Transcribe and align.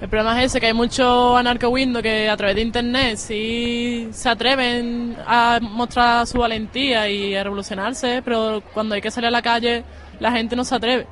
El 0.00 0.08
problema 0.08 0.40
es 0.40 0.46
ese, 0.46 0.60
que 0.60 0.66
hay 0.66 0.72
muchos 0.72 1.38
anarco-windows 1.38 2.02
que 2.02 2.30
a 2.30 2.36
través 2.36 2.56
de 2.56 2.62
internet 2.62 3.18
sí 3.18 4.08
se 4.12 4.30
atreven 4.30 5.14
a 5.26 5.58
mostrar 5.60 6.26
su 6.26 6.38
valentía 6.38 7.06
y 7.10 7.34
a 7.34 7.44
revolucionarse, 7.44 8.22
pero 8.24 8.62
cuando 8.72 8.94
hay 8.94 9.02
que 9.02 9.10
salir 9.10 9.28
a 9.28 9.30
la 9.30 9.42
calle 9.42 9.84
la 10.18 10.32
gente 10.32 10.54
no 10.56 10.64
se 10.64 10.74
atreve. 10.74 11.06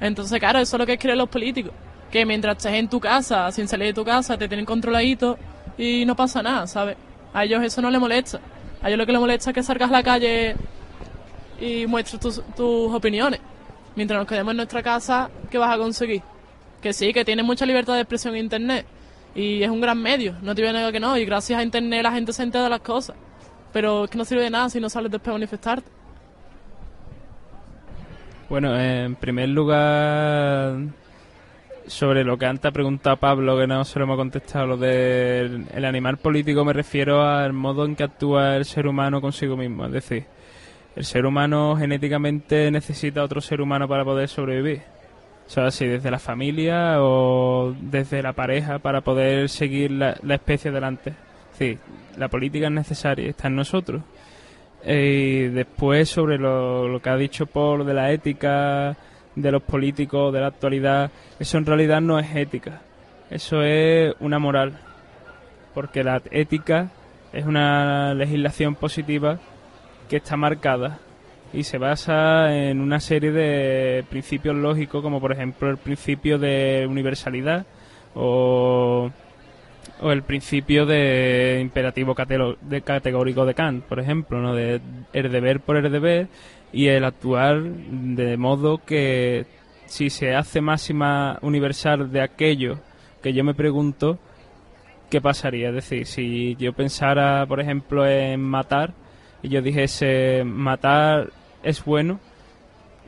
Entonces, 0.00 0.38
claro, 0.38 0.58
eso 0.58 0.76
es 0.76 0.80
lo 0.80 0.86
que 0.86 0.98
quieren 0.98 1.18
los 1.18 1.28
políticos. 1.28 1.72
Que 2.10 2.26
mientras 2.26 2.56
estés 2.56 2.74
en 2.74 2.88
tu 2.88 3.00
casa, 3.00 3.50
sin 3.50 3.66
salir 3.66 3.88
de 3.88 3.94
tu 3.94 4.04
casa, 4.04 4.36
te 4.36 4.48
tienen 4.48 4.66
controladito 4.66 5.38
y 5.78 6.04
no 6.04 6.14
pasa 6.14 6.42
nada, 6.42 6.66
¿sabes? 6.66 6.96
A 7.32 7.44
ellos 7.44 7.62
eso 7.62 7.80
no 7.80 7.90
les 7.90 8.00
molesta. 8.00 8.40
A 8.82 8.88
ellos 8.88 8.98
lo 8.98 9.06
que 9.06 9.12
les 9.12 9.20
molesta 9.20 9.50
es 9.50 9.54
que 9.54 9.62
salgas 9.62 9.88
a 9.88 9.92
la 9.92 10.02
calle 10.02 10.56
y 11.60 11.86
muestres 11.86 12.20
tus, 12.20 12.42
tus 12.54 12.92
opiniones. 12.92 13.40
Mientras 13.96 14.18
nos 14.18 14.26
quedemos 14.26 14.50
en 14.50 14.58
nuestra 14.58 14.82
casa, 14.82 15.30
¿qué 15.50 15.56
vas 15.56 15.74
a 15.74 15.78
conseguir? 15.78 16.33
Que 16.84 16.92
sí, 16.92 17.14
que 17.14 17.24
tiene 17.24 17.42
mucha 17.42 17.64
libertad 17.64 17.94
de 17.94 18.00
expresión 18.00 18.36
en 18.36 18.44
Internet. 18.44 18.84
Y 19.34 19.62
es 19.62 19.70
un 19.70 19.80
gran 19.80 20.02
medio, 20.02 20.34
no 20.42 20.54
te 20.54 20.60
voy 20.60 20.68
a 20.68 20.72
negar 20.74 20.92
que 20.92 21.00
no. 21.00 21.16
Y 21.16 21.24
gracias 21.24 21.58
a 21.58 21.62
Internet 21.62 22.02
la 22.02 22.12
gente 22.12 22.30
se 22.34 22.42
entera 22.42 22.64
de 22.64 22.68
las 22.68 22.80
cosas. 22.80 23.16
Pero 23.72 24.04
es 24.04 24.10
que 24.10 24.18
no 24.18 24.26
sirve 24.26 24.42
de 24.42 24.50
nada 24.50 24.68
si 24.68 24.80
no 24.80 24.90
sales 24.90 25.10
después 25.10 25.30
a 25.30 25.32
manifestarte. 25.32 25.90
Bueno, 28.50 28.78
en 28.78 29.14
primer 29.14 29.48
lugar, 29.48 30.76
sobre 31.86 32.22
lo 32.22 32.36
que 32.36 32.44
antes 32.44 32.66
ha 32.66 32.72
preguntado 32.72 33.16
Pablo, 33.16 33.58
que 33.58 33.66
no 33.66 33.82
se 33.86 33.98
lo 33.98 34.04
hemos 34.04 34.18
contestado, 34.18 34.66
lo 34.66 34.76
del 34.76 35.64
el 35.74 35.84
animal 35.86 36.18
político, 36.18 36.66
me 36.66 36.74
refiero 36.74 37.22
al 37.22 37.54
modo 37.54 37.86
en 37.86 37.96
que 37.96 38.04
actúa 38.04 38.56
el 38.56 38.66
ser 38.66 38.86
humano 38.86 39.22
consigo 39.22 39.56
mismo. 39.56 39.86
Es 39.86 39.92
decir, 39.92 40.26
el 40.96 41.06
ser 41.06 41.24
humano 41.24 41.76
genéticamente 41.78 42.70
necesita 42.70 43.24
otro 43.24 43.40
ser 43.40 43.62
humano 43.62 43.88
para 43.88 44.04
poder 44.04 44.28
sobrevivir. 44.28 44.82
O 45.46 45.50
sea, 45.50 45.70
si 45.70 45.86
desde 45.86 46.10
la 46.10 46.18
familia 46.18 46.96
o 47.02 47.74
desde 47.80 48.22
la 48.22 48.32
pareja 48.32 48.78
para 48.78 49.02
poder 49.02 49.48
seguir 49.48 49.90
la, 49.90 50.16
la 50.22 50.34
especie 50.36 50.70
adelante. 50.70 51.14
Sí, 51.58 51.78
la 52.16 52.28
política 52.28 52.66
es 52.66 52.72
necesaria, 52.72 53.28
está 53.28 53.48
en 53.48 53.56
nosotros. 53.56 54.02
Y 54.86 55.48
después 55.48 56.08
sobre 56.08 56.38
lo, 56.38 56.88
lo 56.88 57.00
que 57.00 57.10
ha 57.10 57.16
dicho 57.16 57.46
Paul 57.46 57.86
de 57.86 57.94
la 57.94 58.10
ética 58.10 58.96
de 59.34 59.50
los 59.50 59.62
políticos 59.62 60.32
de 60.32 60.40
la 60.40 60.48
actualidad, 60.48 61.10
eso 61.38 61.58
en 61.58 61.66
realidad 61.66 62.00
no 62.00 62.18
es 62.18 62.34
ética, 62.36 62.82
eso 63.30 63.62
es 63.62 64.14
una 64.20 64.38
moral, 64.38 64.78
porque 65.74 66.04
la 66.04 66.22
ética 66.30 66.90
es 67.32 67.44
una 67.44 68.14
legislación 68.14 68.74
positiva 68.76 69.38
que 70.08 70.16
está 70.16 70.36
marcada 70.36 70.98
y 71.54 71.62
se 71.62 71.78
basa 71.78 72.52
en 72.54 72.80
una 72.80 72.98
serie 72.98 73.30
de 73.30 74.04
principios 74.10 74.56
lógicos, 74.56 75.02
como 75.02 75.20
por 75.20 75.32
ejemplo 75.32 75.70
el 75.70 75.76
principio 75.76 76.36
de 76.36 76.84
universalidad 76.88 77.64
o, 78.14 79.10
o 80.00 80.12
el 80.12 80.22
principio 80.22 80.84
de 80.84 81.60
imperativo 81.62 82.16
de 82.60 82.82
categórico 82.82 83.46
de 83.46 83.54
Kant, 83.54 83.84
por 83.84 84.00
ejemplo, 84.00 84.40
¿no? 84.40 84.54
de 84.54 84.80
el 85.12 85.30
deber 85.30 85.60
por 85.60 85.76
el 85.76 85.90
deber 85.92 86.26
y 86.72 86.88
el 86.88 87.04
actuar 87.04 87.62
de 87.62 88.36
modo 88.36 88.78
que 88.78 89.46
si 89.86 90.10
se 90.10 90.34
hace 90.34 90.60
máxima 90.60 91.38
universal 91.42 92.10
de 92.10 92.20
aquello 92.20 92.80
que 93.22 93.32
yo 93.32 93.44
me 93.44 93.54
pregunto, 93.54 94.18
¿qué 95.08 95.20
pasaría? 95.20 95.68
Es 95.68 95.74
decir, 95.76 96.06
si 96.06 96.56
yo 96.56 96.72
pensara, 96.72 97.46
por 97.46 97.60
ejemplo, 97.60 98.04
en 98.06 98.40
matar 98.42 98.92
y 99.40 99.50
yo 99.50 99.62
dijese 99.62 100.42
matar 100.44 101.30
es 101.64 101.84
bueno, 101.84 102.20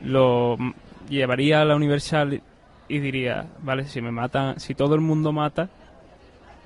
lo 0.03 0.57
llevaría 1.09 1.63
a 1.63 1.65
la 1.65 1.77
universal 1.77 2.41
y 2.89 2.99
diría, 2.99 3.47
vale, 3.63 3.85
si 3.85 4.01
me 4.01 4.11
matan, 4.11 4.59
si 4.59 4.75
todo 4.75 4.95
el 4.95 5.01
mundo 5.01 5.33
mata, 5.33 5.69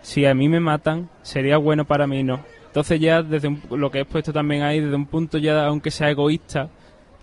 si 0.02 0.24
a 0.26 0.34
mí 0.34 0.48
me 0.48 0.60
matan, 0.60 1.08
sería 1.22 1.58
bueno 1.58 1.84
para 1.84 2.06
mí 2.06 2.22
no. 2.22 2.40
Entonces 2.66 3.00
ya 3.00 3.22
desde 3.22 3.48
un- 3.48 3.62
lo 3.70 3.90
que 3.90 4.00
he 4.00 4.04
puesto 4.04 4.32
también 4.32 4.62
ahí, 4.62 4.80
desde 4.80 4.94
un 4.94 5.06
punto 5.06 5.38
ya, 5.38 5.66
aunque 5.66 5.90
sea 5.90 6.10
egoísta, 6.10 6.68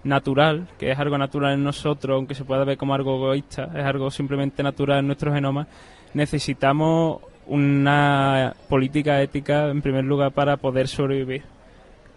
natural, 0.04 0.68
que 0.78 0.92
es 0.92 1.00
algo 1.00 1.18
natural 1.18 1.54
en 1.54 1.64
nosotros, 1.64 2.16
aunque 2.16 2.36
se 2.36 2.46
pueda 2.46 2.64
ver 2.64 2.78
como 2.78 2.94
algo 2.94 3.16
egoísta, 3.16 3.70
es 3.76 3.84
algo 3.84 4.10
simplemente 4.12 4.64
natural 4.64 5.00
en 5.00 5.08
nuestro 5.08 5.34
genoma, 5.34 5.68
necesitamos 6.14 7.22
una 7.48 8.54
política 8.70 9.22
ética 9.22 9.70
en 9.70 9.82
primer 9.82 10.06
lugar 10.06 10.32
para 10.32 10.58
poder 10.58 10.88
sobrevivir 10.88 11.44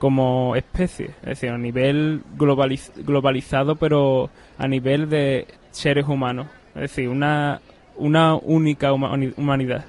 como 0.01 0.57
especie, 0.57 1.11
es 1.21 1.27
decir, 1.27 1.51
a 1.51 1.59
nivel 1.59 2.23
globaliz- 2.37 2.91
globalizado, 3.05 3.77
pero 3.77 4.31
a 4.59 4.67
nivel 4.67 5.09
de 5.09 5.47
seres 5.71 6.09
humanos, 6.09 6.49
es 6.75 6.81
decir, 6.83 7.09
una, 7.09 7.61
una 7.97 8.35
única 8.35 8.93
huma- 8.93 9.33
humanidad. 9.37 9.85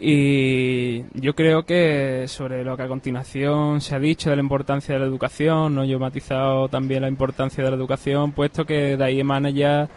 Y 0.00 1.02
yo 1.20 1.34
creo 1.34 1.64
que 1.64 2.26
sobre 2.28 2.62
lo 2.62 2.76
que 2.76 2.84
a 2.84 2.88
continuación 2.88 3.80
se 3.80 3.96
ha 3.96 3.98
dicho 3.98 4.30
de 4.30 4.36
la 4.36 4.42
importancia 4.42 4.94
de 4.94 5.00
la 5.00 5.06
educación, 5.06 5.74
¿no? 5.74 5.84
yo 5.84 5.96
he 5.96 6.00
matizado 6.00 6.68
también 6.68 7.02
la 7.02 7.08
importancia 7.08 7.64
de 7.64 7.70
la 7.70 7.76
educación, 7.76 8.30
puesto 8.30 8.64
que 8.64 8.96
de 8.96 9.04
ahí 9.04 9.18
emana 9.18 9.50
ya 9.50 9.88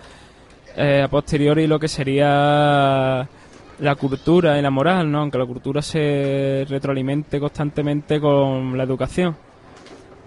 eh, 0.75 1.03
a 1.03 1.07
posteriori 1.07 1.67
lo 1.67 1.79
que 1.79 1.87
sería 1.87 3.29
la 3.81 3.95
cultura 3.95 4.57
y 4.59 4.61
la 4.61 4.69
moral, 4.69 5.11
¿no? 5.11 5.19
aunque 5.21 5.39
la 5.39 5.45
cultura 5.45 5.81
se 5.81 6.65
retroalimente 6.69 7.39
constantemente 7.39 8.21
con 8.21 8.77
la 8.77 8.83
educación. 8.83 9.35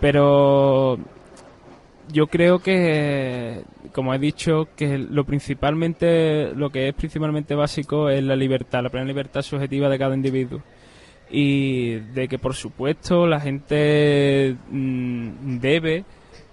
Pero 0.00 0.98
yo 2.12 2.26
creo 2.26 2.58
que, 2.58 3.62
como 3.92 4.12
he 4.12 4.18
dicho, 4.18 4.68
que 4.76 4.98
lo 4.98 5.24
principalmente, 5.24 6.52
lo 6.54 6.70
que 6.70 6.88
es 6.88 6.94
principalmente 6.94 7.54
básico 7.54 8.10
es 8.10 8.22
la 8.24 8.34
libertad, 8.34 8.82
la 8.82 8.90
plena 8.90 9.06
libertad 9.06 9.42
subjetiva 9.42 9.88
de 9.88 9.98
cada 9.98 10.16
individuo. 10.16 10.60
Y 11.30 11.94
de 12.12 12.26
que, 12.28 12.38
por 12.38 12.54
supuesto, 12.54 13.26
la 13.26 13.40
gente 13.40 14.56
mm, 14.68 15.58
debe 15.58 16.04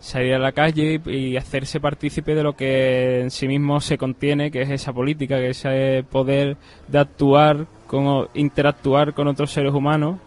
salir 0.01 0.33
a 0.33 0.39
la 0.39 0.51
calle 0.51 0.99
y, 1.05 1.37
hacerse 1.37 1.79
partícipe 1.79 2.35
de 2.35 2.43
lo 2.43 2.53
que 2.53 3.21
en 3.21 3.31
sí 3.31 3.47
mismo 3.47 3.79
se 3.79 3.97
contiene, 3.97 4.51
que 4.51 4.63
es 4.63 4.69
esa 4.69 4.91
política, 4.91 5.37
que 5.37 5.51
es 5.51 5.63
ese 5.63 6.03
poder 6.03 6.57
de 6.87 6.99
actuar, 6.99 7.67
con, 7.87 8.27
interactuar 8.33 9.13
con 9.13 9.27
otros 9.27 9.51
seres 9.51 9.73
humanos 9.73 10.19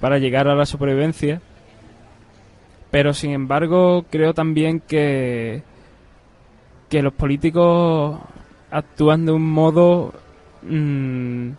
para 0.00 0.18
llegar 0.18 0.48
a 0.48 0.56
la 0.56 0.66
supervivencia. 0.66 1.40
Pero 2.90 3.14
sin 3.14 3.30
embargo, 3.30 4.04
creo 4.10 4.34
también 4.34 4.80
que, 4.80 5.62
que 6.90 7.00
los 7.00 7.12
políticos 7.14 8.18
actúan 8.70 9.24
de 9.24 9.32
un 9.32 9.50
modo 9.50 10.12
mm, 10.62 11.50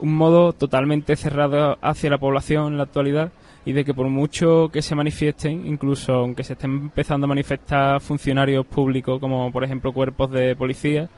un 0.00 0.14
modo 0.14 0.52
totalmente 0.52 1.16
cerrado 1.16 1.78
hacia 1.80 2.10
la 2.10 2.18
población 2.18 2.72
en 2.72 2.76
la 2.78 2.84
actualidad 2.84 3.30
y 3.68 3.72
de 3.74 3.84
que 3.84 3.92
por 3.92 4.08
mucho 4.08 4.70
que 4.72 4.80
se 4.80 4.94
manifiesten, 4.94 5.66
incluso 5.66 6.14
aunque 6.14 6.42
se 6.42 6.54
estén 6.54 6.70
empezando 6.70 7.26
a 7.26 7.28
manifestar 7.28 8.00
funcionarios 8.00 8.64
públicos 8.64 9.20
como 9.20 9.52
por 9.52 9.62
ejemplo 9.62 9.92
cuerpos 9.92 10.30
de 10.30 10.56
policía, 10.56 11.10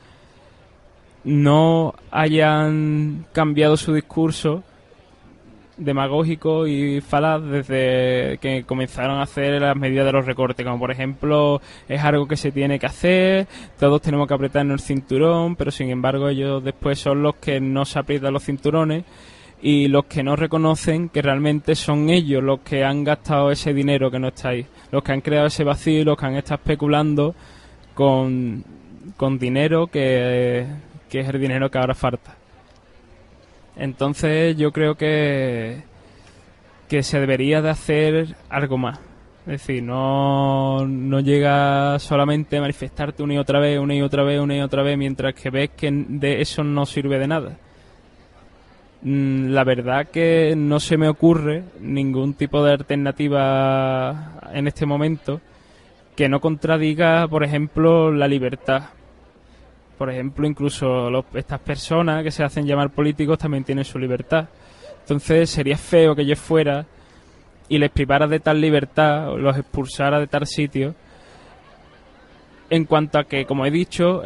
no 1.23 1.93
hayan 2.11 3.25
cambiado 3.31 3.77
su 3.77 3.93
discurso 3.93 4.65
demagógico 5.77 6.67
y 6.67 6.99
falaz 6.99 7.41
desde 7.41 8.37
que 8.39 8.65
comenzaron 8.67 9.19
a 9.19 9.23
hacer 9.23 9.61
las 9.61 9.77
medidas 9.77 10.05
de 10.05 10.11
los 10.11 10.25
recortes, 10.25 10.65
como 10.65 10.77
por 10.77 10.91
ejemplo 10.91 11.61
es 11.87 12.03
algo 12.03 12.27
que 12.27 12.35
se 12.35 12.51
tiene 12.51 12.79
que 12.79 12.85
hacer, 12.85 13.47
todos 13.79 14.01
tenemos 14.01 14.27
que 14.27 14.33
apretarnos 14.33 14.81
el 14.81 14.85
cinturón, 14.85 15.55
pero 15.55 15.71
sin 15.71 15.89
embargo 15.89 16.27
ellos 16.27 16.61
después 16.61 16.99
son 16.99 17.23
los 17.23 17.35
que 17.35 17.61
no 17.61 17.85
se 17.85 17.97
aprietan 17.97 18.33
los 18.33 18.43
cinturones 18.43 19.05
y 19.61 19.87
los 19.87 20.05
que 20.05 20.23
no 20.23 20.35
reconocen 20.35 21.09
que 21.09 21.21
realmente 21.21 21.75
son 21.75 22.09
ellos 22.09 22.43
los 22.43 22.61
que 22.61 22.83
han 22.83 23.03
gastado 23.03 23.51
ese 23.51 23.73
dinero 23.73 24.09
que 24.09 24.19
no 24.19 24.29
está 24.29 24.49
ahí, 24.49 24.65
los 24.91 25.03
que 25.03 25.11
han 25.11 25.21
creado 25.21 25.47
ese 25.47 25.63
vacío 25.63 26.03
los 26.03 26.17
que 26.17 26.25
han 26.25 26.35
estado 26.35 26.55
especulando 26.55 27.35
con, 27.93 28.63
con 29.17 29.37
dinero 29.37 29.87
que, 29.87 30.65
que 31.09 31.19
es 31.19 31.29
el 31.29 31.39
dinero 31.39 31.69
que 31.69 31.77
ahora 31.77 31.93
falta. 31.93 32.35
Entonces 33.75 34.57
yo 34.57 34.71
creo 34.71 34.95
que, 34.95 35.83
que 36.89 37.03
se 37.03 37.19
debería 37.19 37.61
de 37.61 37.69
hacer 37.69 38.35
algo 38.49 38.77
más. 38.77 38.99
Es 39.41 39.53
decir, 39.53 39.81
no, 39.81 40.85
no 40.87 41.19
llega 41.19 41.97
solamente 41.99 42.57
a 42.57 42.61
manifestarte 42.61 43.23
una 43.23 43.33
y 43.33 43.37
otra 43.37 43.59
vez, 43.59 43.79
una 43.79 43.95
y 43.95 44.01
otra 44.01 44.23
vez, 44.23 44.39
una 44.39 44.55
y 44.55 44.61
otra 44.61 44.83
vez, 44.83 44.97
mientras 44.97 45.33
que 45.33 45.49
ves 45.49 45.71
que 45.71 45.89
de 45.91 46.41
eso 46.41 46.63
no 46.63 46.85
sirve 46.85 47.17
de 47.17 47.27
nada. 47.27 47.57
Mm, 49.01 49.49
La 49.53 49.63
verdad 49.63 50.07
que 50.07 50.53
no 50.55 50.79
se 50.79 50.97
me 50.97 51.07
ocurre 51.09 51.63
ningún 51.79 52.33
tipo 52.35 52.63
de 52.63 52.73
alternativa 52.73 54.33
en 54.53 54.67
este 54.67 54.85
momento 54.85 55.41
que 56.15 56.29
no 56.29 56.39
contradiga, 56.39 57.27
por 57.27 57.43
ejemplo, 57.43 58.11
la 58.11 58.27
libertad. 58.27 58.83
Por 59.97 60.09
ejemplo, 60.11 60.45
incluso 60.47 61.09
los- 61.09 61.25
estas 61.33 61.59
personas 61.59 62.23
que 62.23 62.31
se 62.31 62.43
hacen 62.43 62.65
llamar 62.65 62.89
políticos 62.91 63.37
también 63.39 63.63
tienen 63.63 63.85
su 63.85 63.97
libertad. 63.97 64.47
Entonces 65.01 65.49
sería 65.49 65.77
feo 65.77 66.15
que 66.15 66.25
yo 66.25 66.35
fuera 66.35 66.85
y 67.69 67.77
les 67.77 67.89
privara 67.89 68.27
de 68.27 68.39
tal 68.39 68.59
libertad 68.61 69.29
o 69.31 69.37
los 69.37 69.57
expulsara 69.57 70.19
de 70.19 70.27
tal 70.27 70.45
sitio. 70.45 70.93
En 72.69 72.85
cuanto 72.85 73.19
a 73.19 73.23
que, 73.23 73.45
como 73.45 73.65
he 73.65 73.71
dicho, 73.71 74.21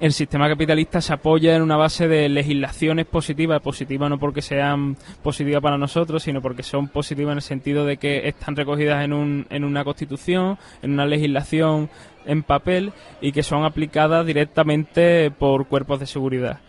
el 0.00 0.12
sistema 0.12 0.48
capitalista 0.48 1.00
se 1.00 1.12
apoya 1.12 1.56
en 1.56 1.62
una 1.62 1.76
base 1.76 2.08
de 2.08 2.28
legislaciones 2.28 3.06
positivas, 3.06 3.60
positivas 3.60 4.10
no 4.10 4.18
porque 4.18 4.42
sean 4.42 4.96
positivas 5.22 5.62
para 5.62 5.78
nosotros, 5.78 6.22
sino 6.22 6.42
porque 6.42 6.62
son 6.62 6.88
positivas 6.88 7.32
en 7.32 7.38
el 7.38 7.42
sentido 7.42 7.84
de 7.84 7.96
que 7.96 8.28
están 8.28 8.54
recogidas 8.56 9.04
en, 9.04 9.12
un, 9.12 9.46
en 9.50 9.64
una 9.64 9.84
constitución, 9.84 10.58
en 10.82 10.92
una 10.92 11.06
legislación 11.06 11.88
en 12.26 12.42
papel 12.42 12.92
y 13.20 13.32
que 13.32 13.42
son 13.42 13.64
aplicadas 13.64 14.26
directamente 14.26 15.30
por 15.30 15.66
cuerpos 15.66 16.00
de 16.00 16.06
seguridad. 16.06 16.60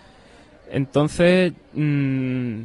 Entonces, 0.72 1.54
mm, 1.74 2.64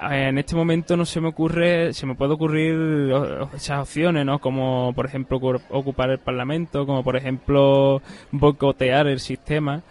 en 0.00 0.38
este 0.38 0.54
momento 0.54 0.96
no 0.96 1.04
se 1.04 1.20
me 1.20 1.28
ocurre, 1.28 1.92
se 1.92 2.06
me 2.06 2.14
puede 2.14 2.34
ocurrir 2.34 3.12
esas 3.54 3.80
opciones, 3.80 4.24
¿no? 4.24 4.38
Como 4.38 4.92
por 4.94 5.06
ejemplo 5.06 5.38
ocupar 5.70 6.10
el 6.10 6.18
Parlamento, 6.18 6.86
como 6.86 7.02
por 7.02 7.16
ejemplo 7.16 8.00
boicotear 8.30 9.08
el 9.08 9.20
sistema, 9.20 9.82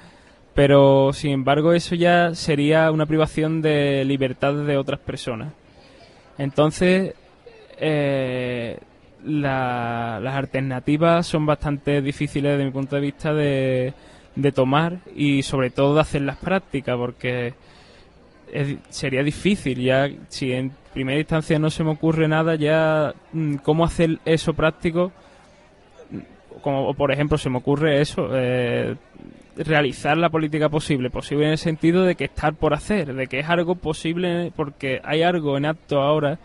pero 0.54 1.12
sin 1.14 1.32
embargo 1.32 1.74
eso 1.74 1.96
ya 1.96 2.34
sería 2.36 2.90
una 2.92 3.06
privación 3.06 3.62
de 3.62 4.06
libertad 4.06 4.54
de 4.54 4.78
otras 4.78 5.00
personas. 5.00 5.54
Entonces, 6.38 7.14
eh, 7.80 8.80
las 9.26 10.36
alternativas 10.36 11.28
son 11.28 11.46
bastante 11.46 12.02
difíciles 12.02 12.54
desde 12.54 12.66
mi 12.66 12.72
punto 12.72 12.96
de 12.96 13.02
vista 13.02 13.34
de, 13.34 13.94
de 14.36 14.52
tomar 14.52 15.00
y 15.16 15.44
sobre 15.44 15.70
todo 15.70 15.96
de 15.96 16.02
hacerlas 16.02 16.38
prácticas, 16.38 16.96
porque 16.96 17.56
sería 18.90 19.24
difícil 19.24 19.82
ya 19.82 20.10
si 20.30 20.54
en 20.54 20.72
primera 20.94 21.20
instancia 21.20 21.60
no 21.60 21.70
se 21.70 21.84
me 21.84 21.92
ocurre 21.92 22.28
nada 22.28 22.56
ya 22.56 23.14
mm, 23.34 23.56
cómo 23.58 23.86
hacer 23.86 24.20
eso 24.26 24.54
práctico 24.54 25.12
como 26.62 26.94
por 26.94 27.12
ejemplo 27.12 27.38
se 27.38 27.50
me 27.50 27.58
ocurre 27.58 28.02
eso 28.02 28.30
eh, 28.34 28.96
realizar 29.58 30.18
la 30.18 30.30
política 30.30 30.70
posible 30.70 31.10
posible 31.10 31.46
en 31.46 31.52
el 31.52 31.58
sentido 31.58 32.04
de 32.04 32.16
que 32.16 32.26
estar 32.26 32.54
por 32.54 32.74
hacer 32.74 33.14
de 33.14 33.28
que 33.28 33.40
es 33.40 33.50
algo 33.50 33.76
posible 33.76 34.52
porque 34.56 35.02
hay 35.04 35.24
algo 35.24 35.58
en 35.58 35.66
acto 35.66 36.00
ahora 36.00 36.40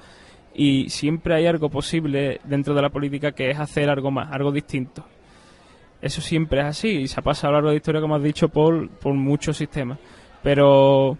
y 0.55 0.89
siempre 0.91 1.35
hay 1.35 1.47
algo 1.47 1.69
posible 1.71 2.41
dentro 2.45 2.75
de 2.75 2.83
la 2.83 2.91
política 2.91 3.33
que 3.33 3.51
es 3.51 3.59
hacer 3.59 3.89
algo 3.89 4.11
más 4.11 4.31
algo 4.33 4.53
distinto. 4.53 5.05
Eso 6.01 6.21
siempre 6.21 6.61
es 6.61 6.67
así 6.67 6.89
y 6.89 7.09
se 7.09 7.21
ha 7.21 7.23
pasado 7.23 7.49
a 7.49 7.51
lo 7.53 7.57
largo 7.57 7.69
de 7.69 7.75
la 7.75 7.79
historia 7.79 8.01
como 8.01 8.17
has 8.17 8.23
dicho 8.23 8.49
por 8.49 8.89
por 8.91 9.15
muchos 9.15 9.57
sistemas. 9.57 9.99
Pero 10.43 11.17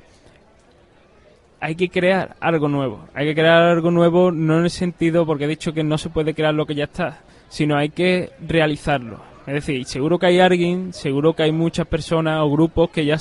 hay 1.63 1.77
que 1.77 1.89
crear 1.89 2.35
algo 2.41 2.69
nuevo. 2.69 3.05
Hay 3.15 3.25
que 3.25 3.35
crear 3.35 3.63
algo 3.63 3.93
nuevo 3.93 4.33
no 4.33 4.59
en 4.59 4.65
el 4.65 4.71
sentido, 4.71 5.25
porque 5.25 5.45
he 5.45 5.49
dicho 5.49 5.73
que 5.73 5.85
no 5.85 5.97
se 5.97 6.11
puede 6.11 6.35
crear 6.35 6.53
lo 6.53 6.67
que 6.67 6.75
ya 6.75 6.85
está, 6.85 7.21
sino 7.49 7.77
hay 7.77 7.91
que 7.91 8.31
realizarlo. 8.45 9.21
Es 9.47 9.55
decir, 9.55 9.85
seguro 9.85 10.19
que 10.19 10.27
hay 10.27 10.41
alguien, 10.41 10.93
seguro 10.93 11.35
que 11.35 11.45
hay 11.45 11.53
muchas 11.53 11.87
personas 11.87 12.41
o 12.41 12.51
grupos 12.51 12.91
que 12.91 13.05
ya 13.05 13.17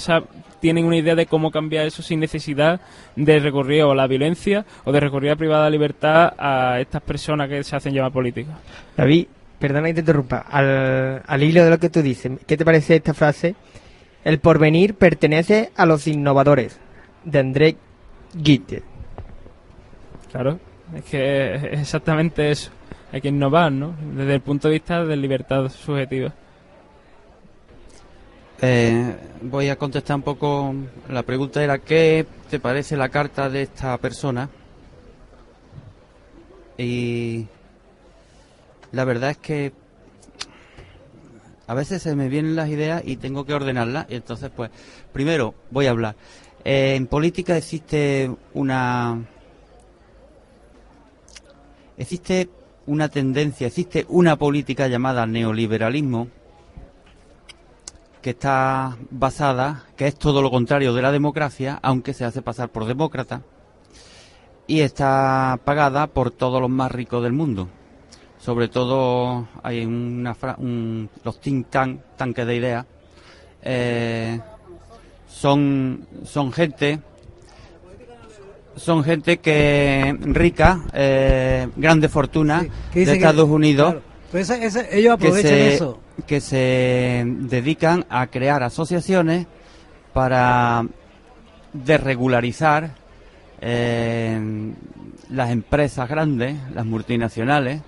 tienen 0.60 0.86
una 0.86 0.98
idea 0.98 1.14
de 1.14 1.28
cómo 1.28 1.52
cambiar 1.52 1.86
eso 1.86 2.02
sin 2.02 2.20
necesidad 2.20 2.82
de 3.16 3.40
recurrir 3.40 3.84
a 3.84 3.94
la 3.94 4.08
violencia 4.08 4.66
o 4.86 4.92
de 4.92 5.00
recurrir 5.00 5.32
a 5.32 5.36
privada 5.36 5.70
libertad 5.70 6.34
a 6.36 6.80
estas 6.80 7.04
personas 7.04 7.48
que 7.48 7.64
se 7.64 7.76
hacen 7.76 7.94
llamar 7.94 8.12
políticos. 8.12 8.56
David, 8.98 9.28
perdona 9.60 9.90
que 9.90 9.94
te 9.94 10.00
interrumpa. 10.00 10.40
Al, 10.50 11.22
al 11.28 11.44
hilo 11.44 11.64
de 11.64 11.70
lo 11.70 11.78
que 11.78 11.92
tú 11.92 12.02
dices, 12.02 12.40
¿qué 12.48 12.58
te 12.58 12.66
parece 12.66 12.96
esta 12.96 13.14
frase? 13.14 13.54
El 14.24 14.40
porvenir 14.40 14.96
pertenece 14.96 15.72
a 15.76 15.86
los 15.86 16.08
innovadores, 16.08 16.80
de 17.24 17.40
André 17.40 17.76
Gite. 18.34 18.84
Claro, 20.32 20.60
es 20.96 21.04
que 21.04 21.56
es 21.56 21.64
exactamente 21.82 22.52
eso. 22.52 22.72
Hay 23.12 23.20
que 23.20 23.28
innovar, 23.28 23.72
¿no? 23.72 23.94
Desde 24.16 24.36
el 24.36 24.42
punto 24.42 24.68
de 24.68 24.76
vista 24.76 25.04
de 25.04 25.18
libertad 25.18 25.68
subjetiva. 25.70 26.34
Eh, 28.62 29.16
voy 29.42 29.70
a 29.70 29.76
contestar 29.76 30.16
un 30.16 30.22
poco. 30.22 30.74
La 31.10 31.24
pregunta 31.24 31.62
era: 31.64 31.80
¿qué 31.80 32.26
te 32.50 32.60
parece 32.60 32.96
la 32.96 33.10
carta 33.10 33.50
de 33.50 33.64
esta 33.64 33.98
persona? 33.98 34.50
Y 36.78 37.48
la 38.92 39.04
verdad 39.04 39.32
es 39.32 39.38
que 39.38 39.74
a 41.68 41.74
veces 41.74 42.02
se 42.02 42.16
me 42.16 42.30
vienen 42.30 42.56
las 42.56 42.70
ideas 42.70 43.02
y 43.06 43.18
tengo 43.18 43.46
que 43.46 43.54
ordenarlas. 43.54 44.06
Y 44.10 44.16
entonces, 44.16 44.52
pues, 44.56 44.72
primero 45.12 45.54
voy 45.70 45.88
a 45.88 45.92
hablar. 45.92 46.16
Eh, 46.64 46.96
en 46.96 47.08
política 47.08 47.58
existe 47.58 48.32
una 48.54 49.20
existe 51.98 52.50
una 52.88 53.10
tendencia, 53.10 53.68
existe 53.68 54.06
una 54.10 54.36
política 54.38 54.88
llamada 54.88 55.26
neoliberalismo 55.26 56.28
que 58.22 58.32
está 58.32 58.98
basada, 59.10 59.86
que 59.96 60.08
es 60.08 60.16
todo 60.16 60.42
lo 60.42 60.52
contrario 60.52 60.94
de 60.94 61.02
la 61.02 61.12
democracia, 61.12 61.80
aunque 61.82 62.14
se 62.14 62.26
hace 62.26 62.42
pasar 62.42 62.70
por 62.70 62.86
demócrata, 62.86 63.42
y 64.68 64.82
está 64.82 65.60
pagada 65.66 66.08
por 66.08 66.32
todos 66.32 66.62
los 66.62 66.70
más 66.70 66.92
ricos 66.92 67.24
del 67.24 67.34
mundo. 67.34 67.68
Sobre 68.38 68.68
todo 68.68 69.48
hay 69.64 69.86
una 69.86 70.36
los 71.24 71.40
think 71.40 71.70
tank, 71.70 72.02
tanques 72.16 72.46
de 72.46 72.56
ideas, 72.56 72.86
eh, 73.64 74.40
son, 75.32 76.06
son 76.24 76.52
gente 76.52 77.00
son 78.76 79.04
gente 79.04 79.38
que 79.38 80.16
rica, 80.22 80.82
eh, 80.94 81.68
grande 81.76 82.10
fortuna 82.10 82.66
de 82.94 83.04
Estados 83.04 83.50
Unidos. 83.50 83.96
Pues 84.32 84.50
ellos 84.50 85.14
aprovechan 85.14 85.52
que 85.52 85.58
se, 85.58 85.74
eso. 85.74 86.00
Que 86.26 86.40
se 86.40 87.24
dedican 87.26 88.06
a 88.10 88.28
crear 88.28 88.64
asociaciones 88.64 89.46
para 90.14 90.86
desregularizar 91.74 92.92
eh, 93.60 94.40
las 95.30 95.52
empresas 95.52 96.10
grandes, 96.10 96.56
las 96.74 96.86
multinacionales, 96.86 97.82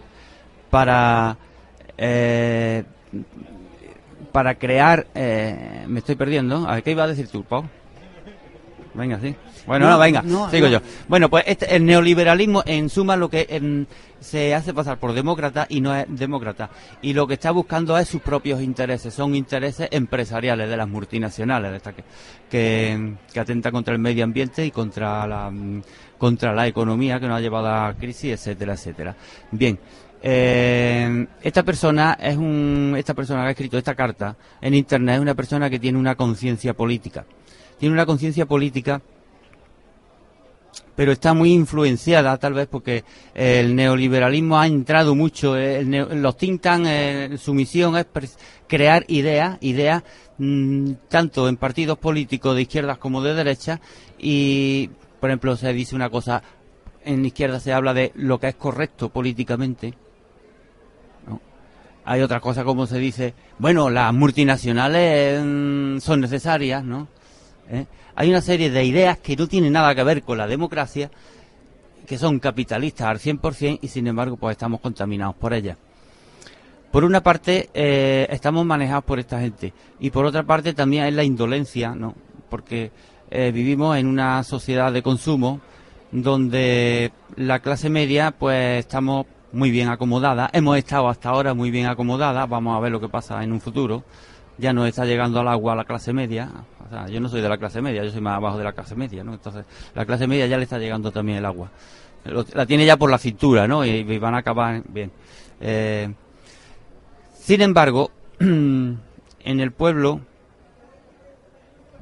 para 0.69 1.37
eh, 1.97 2.83
para 4.33 4.55
crear... 4.55 5.07
Eh, 5.15 5.85
me 5.87 5.99
estoy 5.99 6.15
perdiendo. 6.15 6.67
A 6.67 6.73
ver, 6.73 6.83
¿qué 6.83 6.91
iba 6.91 7.05
a 7.05 7.07
decir 7.07 7.29
tú, 7.29 7.43
Pau? 7.43 7.63
Venga, 8.93 9.19
sí. 9.21 9.33
Bueno, 9.65 9.89
no, 9.89 9.97
venga, 9.97 10.21
sigo 10.51 10.67
yo. 10.67 10.79
Bueno, 11.07 11.29
pues 11.29 11.45
este, 11.47 11.73
el 11.73 11.85
neoliberalismo, 11.85 12.63
en 12.65 12.89
suma, 12.89 13.15
lo 13.15 13.29
que 13.29 13.87
se 14.19 14.53
hace 14.53 14.73
pasar 14.73 14.97
por 14.99 15.13
demócrata 15.13 15.65
y 15.69 15.79
no 15.79 15.95
es 15.95 16.05
demócrata. 16.09 16.69
Y 17.01 17.13
lo 17.13 17.25
que 17.25 17.35
está 17.35 17.51
buscando 17.51 17.97
es 17.97 18.09
sus 18.09 18.21
propios 18.21 18.61
intereses. 18.61 19.13
Son 19.13 19.35
intereses 19.35 19.87
empresariales 19.89 20.69
de 20.69 20.77
las 20.77 20.87
multinacionales, 20.87 21.71
de 21.71 21.77
esta 21.77 21.93
que, 21.93 22.03
que, 22.49 23.13
que 23.31 23.39
atenta 23.39 23.71
contra 23.71 23.93
el 23.93 23.99
medio 23.99 24.25
ambiente 24.25 24.65
y 24.65 24.71
contra 24.71 25.25
la, 25.25 25.51
contra 26.17 26.53
la 26.53 26.67
economía 26.67 27.19
que 27.19 27.27
nos 27.27 27.37
ha 27.37 27.41
llevado 27.41 27.69
a 27.69 27.93
crisis, 27.93 28.33
etcétera, 28.33 28.73
etcétera. 28.73 29.15
Bien, 29.51 29.79
eh, 30.25 31.27
esta 31.41 31.63
persona 31.63 32.17
es 32.17 32.37
un, 32.37 32.95
esta 32.97 33.13
persona 33.13 33.41
que 33.41 33.47
ha 33.47 33.51
escrito 33.51 33.77
esta 33.77 33.93
carta 33.93 34.37
en 34.61 34.73
internet 34.73 35.15
es 35.15 35.21
una 35.21 35.35
persona 35.35 35.69
que 35.69 35.79
tiene 35.79 35.97
una 35.97 36.15
conciencia 36.15 36.73
política. 36.73 37.25
Tiene 37.77 37.93
una 37.93 38.05
conciencia 38.05 38.45
política, 38.45 39.01
pero 40.95 41.11
está 41.11 41.33
muy 41.33 41.51
influenciada 41.51 42.37
tal 42.37 42.53
vez 42.53 42.69
porque 42.69 43.03
el 43.35 43.75
neoliberalismo 43.75 44.57
ha 44.57 44.65
entrado 44.65 45.13
mucho. 45.13 45.57
los 45.57 46.37
think 46.37 46.65
eh, 46.67 47.35
su 47.37 47.53
misión 47.53 47.97
es 47.97 48.07
crear 48.65 49.03
ideas, 49.09 49.57
ideas 49.59 50.03
mm, 50.37 50.91
tanto 51.09 51.49
en 51.49 51.57
partidos 51.57 51.97
políticos 51.97 52.55
de 52.55 52.61
izquierdas 52.61 52.97
como 52.97 53.21
de 53.21 53.33
derecha 53.33 53.81
y, 54.17 54.89
por 55.19 55.31
ejemplo, 55.31 55.57
se 55.57 55.73
dice 55.73 55.97
una 55.97 56.09
cosa 56.09 56.41
en 57.03 57.25
izquierda 57.25 57.59
se 57.59 57.73
habla 57.73 57.93
de 57.93 58.13
lo 58.15 58.39
que 58.39 58.47
es 58.47 58.55
correcto 58.55 59.09
políticamente 59.09 59.95
hay 62.05 62.21
otra 62.21 62.39
cosa 62.39 62.63
como 62.63 62.85
se 62.85 62.99
dice, 62.99 63.33
bueno, 63.59 63.89
las 63.89 64.13
multinacionales 64.13 65.41
mm, 65.43 65.99
son 65.99 66.21
necesarias, 66.21 66.83
¿no? 66.83 67.07
¿Eh? 67.69 67.85
Hay 68.15 68.29
una 68.29 68.41
serie 68.41 68.69
de 68.69 68.83
ideas 68.83 69.17
que 69.17 69.35
no 69.35 69.47
tienen 69.47 69.73
nada 69.73 69.95
que 69.95 70.03
ver 70.03 70.21
con 70.21 70.37
la 70.37 70.47
democracia, 70.47 71.09
que 72.05 72.17
son 72.17 72.39
capitalistas 72.39 73.07
al 73.07 73.19
100% 73.19 73.79
y 73.81 73.87
sin 73.87 74.07
embargo 74.07 74.37
pues 74.37 74.53
estamos 74.53 74.81
contaminados 74.81 75.35
por 75.35 75.53
ellas. 75.53 75.77
Por 76.91 77.05
una 77.05 77.23
parte 77.23 77.69
eh, 77.73 78.27
estamos 78.29 78.65
manejados 78.65 79.03
por 79.05 79.19
esta 79.19 79.39
gente 79.39 79.73
y 79.99 80.11
por 80.11 80.25
otra 80.25 80.43
parte 80.43 80.73
también 80.73 81.05
es 81.05 81.13
la 81.13 81.23
indolencia, 81.23 81.95
¿no? 81.95 82.13
Porque 82.49 82.91
eh, 83.31 83.51
vivimos 83.51 83.97
en 83.97 84.05
una 84.05 84.43
sociedad 84.43 84.91
de 84.93 85.01
consumo 85.01 85.59
donde 86.11 87.11
la 87.35 87.59
clase 87.59 87.89
media 87.89 88.29
pues 88.29 88.79
estamos 88.79 89.25
muy 89.53 89.69
bien 89.71 89.87
acomodada. 89.87 90.49
Hemos 90.51 90.77
estado 90.77 91.07
hasta 91.07 91.29
ahora 91.29 91.53
muy 91.53 91.71
bien 91.71 91.85
acomodada. 91.85 92.45
Vamos 92.45 92.75
a 92.75 92.79
ver 92.79 92.91
lo 92.91 92.99
que 92.99 93.07
pasa 93.07 93.41
en 93.43 93.53
un 93.53 93.61
futuro. 93.61 94.03
Ya 94.57 94.73
no 94.73 94.85
está 94.85 95.05
llegando 95.05 95.39
al 95.39 95.47
agua 95.47 95.75
la 95.75 95.85
clase 95.85 96.11
media. 96.11 96.49
O 96.85 96.89
sea, 96.89 97.07
yo 97.07 97.21
no 97.21 97.29
soy 97.29 97.41
de 97.41 97.49
la 97.49 97.57
clase 97.57 97.81
media, 97.81 98.03
yo 98.03 98.11
soy 98.11 98.21
más 98.21 98.35
abajo 98.35 98.57
de 98.57 98.63
la 98.63 98.73
clase 98.73 98.95
media, 98.95 99.23
¿no? 99.23 99.33
Entonces, 99.33 99.65
la 99.95 100.05
clase 100.05 100.27
media 100.27 100.47
ya 100.47 100.57
le 100.57 100.63
está 100.63 100.77
llegando 100.77 101.11
también 101.11 101.37
el 101.37 101.45
agua. 101.45 101.69
la 102.53 102.65
tiene 102.65 102.85
ya 102.85 102.97
por 102.97 103.09
la 103.09 103.17
cintura, 103.17 103.67
¿no? 103.67 103.85
Y, 103.85 104.17
van 104.17 104.35
a 104.35 104.39
acabar 104.39 104.83
bien. 104.89 105.11
Eh, 105.61 106.11
sin 107.35 107.61
embargo, 107.61 108.11
en 108.39 108.99
el 109.43 109.71
pueblo 109.71 110.19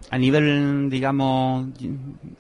a 0.10 0.18
nivel, 0.18 0.90
digamos, 0.90 1.68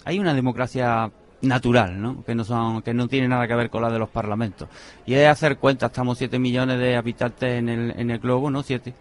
hay 0.03 0.19
una 0.19 0.33
democracia 0.33 1.09
natural, 1.41 2.01
¿no? 2.01 2.23
Que 2.23 2.35
no 2.35 2.43
son, 2.43 2.81
que 2.81 2.93
no 2.93 3.07
tiene 3.07 3.27
nada 3.27 3.47
que 3.47 3.55
ver 3.55 3.69
con 3.69 3.81
la 3.81 3.89
de 3.89 3.99
los 3.99 4.09
parlamentos. 4.09 4.69
Y 5.05 5.13
es 5.13 5.27
hacer 5.27 5.57
cuenta, 5.57 5.87
estamos 5.87 6.17
7 6.17 6.37
millones 6.39 6.79
de 6.79 6.95
habitantes 6.95 7.59
en 7.59 7.69
el, 7.69 7.91
en 7.97 8.11
el 8.11 8.19
globo, 8.19 8.49
¿no? 8.49 8.63
7. 8.63 8.93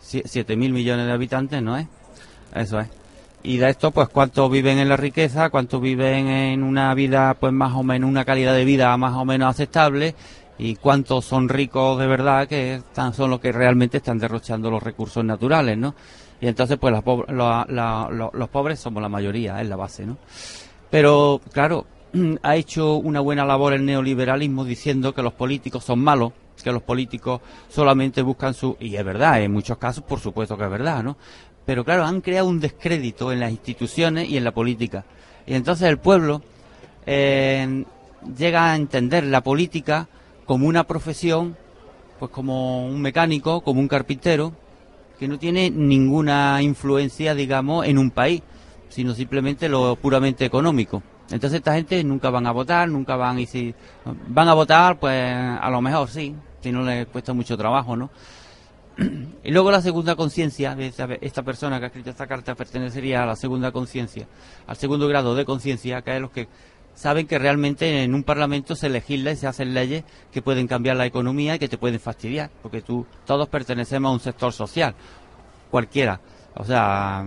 7 0.00 0.56
mil 0.56 0.72
millones 0.72 1.06
de 1.06 1.12
habitantes, 1.12 1.62
¿no 1.62 1.76
es? 1.76 1.86
Eso 2.54 2.78
es. 2.78 2.88
Y 3.42 3.58
de 3.58 3.70
esto, 3.70 3.90
pues, 3.90 4.08
cuántos 4.08 4.50
viven 4.50 4.78
en 4.78 4.88
la 4.88 4.96
riqueza, 4.96 5.50
cuántos 5.50 5.80
viven 5.80 6.28
en 6.28 6.62
una 6.62 6.94
vida, 6.94 7.34
pues, 7.34 7.52
más 7.52 7.74
o 7.74 7.82
menos, 7.82 8.08
una 8.08 8.24
calidad 8.24 8.54
de 8.54 8.64
vida 8.64 8.96
más 8.96 9.14
o 9.14 9.24
menos 9.24 9.50
aceptable, 9.50 10.14
y 10.56 10.76
cuántos 10.76 11.24
son 11.24 11.48
ricos 11.48 11.98
de 11.98 12.06
verdad, 12.06 12.46
que 12.48 12.76
están, 12.76 13.12
son 13.12 13.30
los 13.30 13.40
que 13.40 13.52
realmente 13.52 13.98
están 13.98 14.18
derrochando 14.18 14.70
los 14.70 14.82
recursos 14.82 15.24
naturales, 15.24 15.76
¿no? 15.76 15.94
Y 16.40 16.48
entonces, 16.48 16.78
pues, 16.78 16.94
los 16.94 18.48
pobres 18.50 18.80
somos 18.80 19.02
la 19.02 19.08
mayoría, 19.08 19.60
es 19.60 19.68
la 19.68 19.76
base, 19.76 20.06
¿no? 20.06 20.16
Pero, 20.90 21.40
claro, 21.52 21.86
ha 22.42 22.56
hecho 22.56 22.96
una 22.96 23.20
buena 23.20 23.44
labor 23.44 23.72
el 23.72 23.84
neoliberalismo 23.84 24.64
diciendo 24.64 25.14
que 25.14 25.22
los 25.22 25.32
políticos 25.32 25.84
son 25.84 26.00
malos, 26.00 26.32
que 26.62 26.72
los 26.72 26.82
políticos 26.82 27.40
solamente 27.68 28.22
buscan 28.22 28.54
su... 28.54 28.76
Y 28.80 28.96
es 28.96 29.04
verdad, 29.04 29.42
en 29.42 29.52
muchos 29.52 29.78
casos 29.78 30.04
por 30.04 30.20
supuesto 30.20 30.56
que 30.56 30.64
es 30.64 30.70
verdad, 30.70 31.02
¿no? 31.02 31.16
Pero 31.66 31.84
claro, 31.84 32.04
han 32.04 32.20
creado 32.20 32.48
un 32.48 32.60
descrédito 32.60 33.32
en 33.32 33.40
las 33.40 33.50
instituciones 33.50 34.28
y 34.28 34.36
en 34.36 34.44
la 34.44 34.52
política. 34.52 35.04
Y 35.46 35.54
entonces 35.54 35.88
el 35.88 35.98
pueblo 35.98 36.42
eh, 37.06 37.84
llega 38.36 38.72
a 38.72 38.76
entender 38.76 39.24
la 39.24 39.42
política 39.42 40.08
como 40.46 40.66
una 40.66 40.84
profesión, 40.84 41.56
pues 42.18 42.30
como 42.30 42.86
un 42.86 43.00
mecánico, 43.00 43.62
como 43.62 43.80
un 43.80 43.88
carpintero, 43.88 44.52
que 45.18 45.28
no 45.28 45.38
tiene 45.38 45.70
ninguna 45.70 46.60
influencia, 46.62 47.34
digamos, 47.34 47.86
en 47.86 47.98
un 47.98 48.10
país 48.10 48.42
sino 48.88 49.14
simplemente 49.14 49.68
lo 49.68 49.96
puramente 49.96 50.44
económico. 50.44 51.02
Entonces 51.30 51.58
esta 51.58 51.74
gente 51.74 52.02
nunca 52.04 52.30
van 52.30 52.46
a 52.46 52.52
votar, 52.52 52.88
nunca 52.88 53.16
van 53.16 53.38
y 53.38 53.46
si 53.46 53.74
van 54.28 54.48
a 54.48 54.54
votar, 54.54 54.98
pues 54.98 55.24
a 55.24 55.70
lo 55.70 55.80
mejor 55.80 56.08
sí, 56.08 56.34
si 56.60 56.70
no 56.70 56.82
les 56.82 57.06
cuesta 57.06 57.32
mucho 57.32 57.56
trabajo, 57.56 57.96
¿no? 57.96 58.10
Y 59.44 59.50
luego 59.50 59.70
la 59.70 59.80
segunda 59.80 60.14
conciencia, 60.16 60.76
esta 61.20 61.42
persona 61.42 61.78
que 61.78 61.84
ha 61.84 61.88
escrito 61.88 62.10
esta 62.10 62.26
carta 62.26 62.54
pertenecería 62.54 63.22
a 63.22 63.26
la 63.26 63.36
segunda 63.36 63.72
conciencia, 63.72 64.26
al 64.66 64.76
segundo 64.76 65.08
grado 65.08 65.34
de 65.34 65.44
conciencia, 65.44 66.02
que 66.02 66.14
es 66.14 66.20
los 66.20 66.30
que 66.30 66.48
saben 66.94 67.26
que 67.26 67.38
realmente 67.38 68.04
en 68.04 68.14
un 68.14 68.22
parlamento 68.22 68.76
se 68.76 68.88
legisla 68.88 69.32
y 69.32 69.36
se 69.36 69.46
hacen 69.46 69.74
leyes 69.74 70.04
que 70.32 70.42
pueden 70.42 70.68
cambiar 70.68 70.96
la 70.96 71.06
economía 71.06 71.56
y 71.56 71.58
que 71.58 71.68
te 71.68 71.78
pueden 71.78 72.00
fastidiar, 72.00 72.50
porque 72.62 72.82
tú 72.82 73.06
todos 73.26 73.48
pertenecemos 73.48 74.10
a 74.10 74.12
un 74.12 74.20
sector 74.20 74.52
social, 74.52 74.94
cualquiera. 75.70 76.20
O 76.54 76.64
sea, 76.64 77.26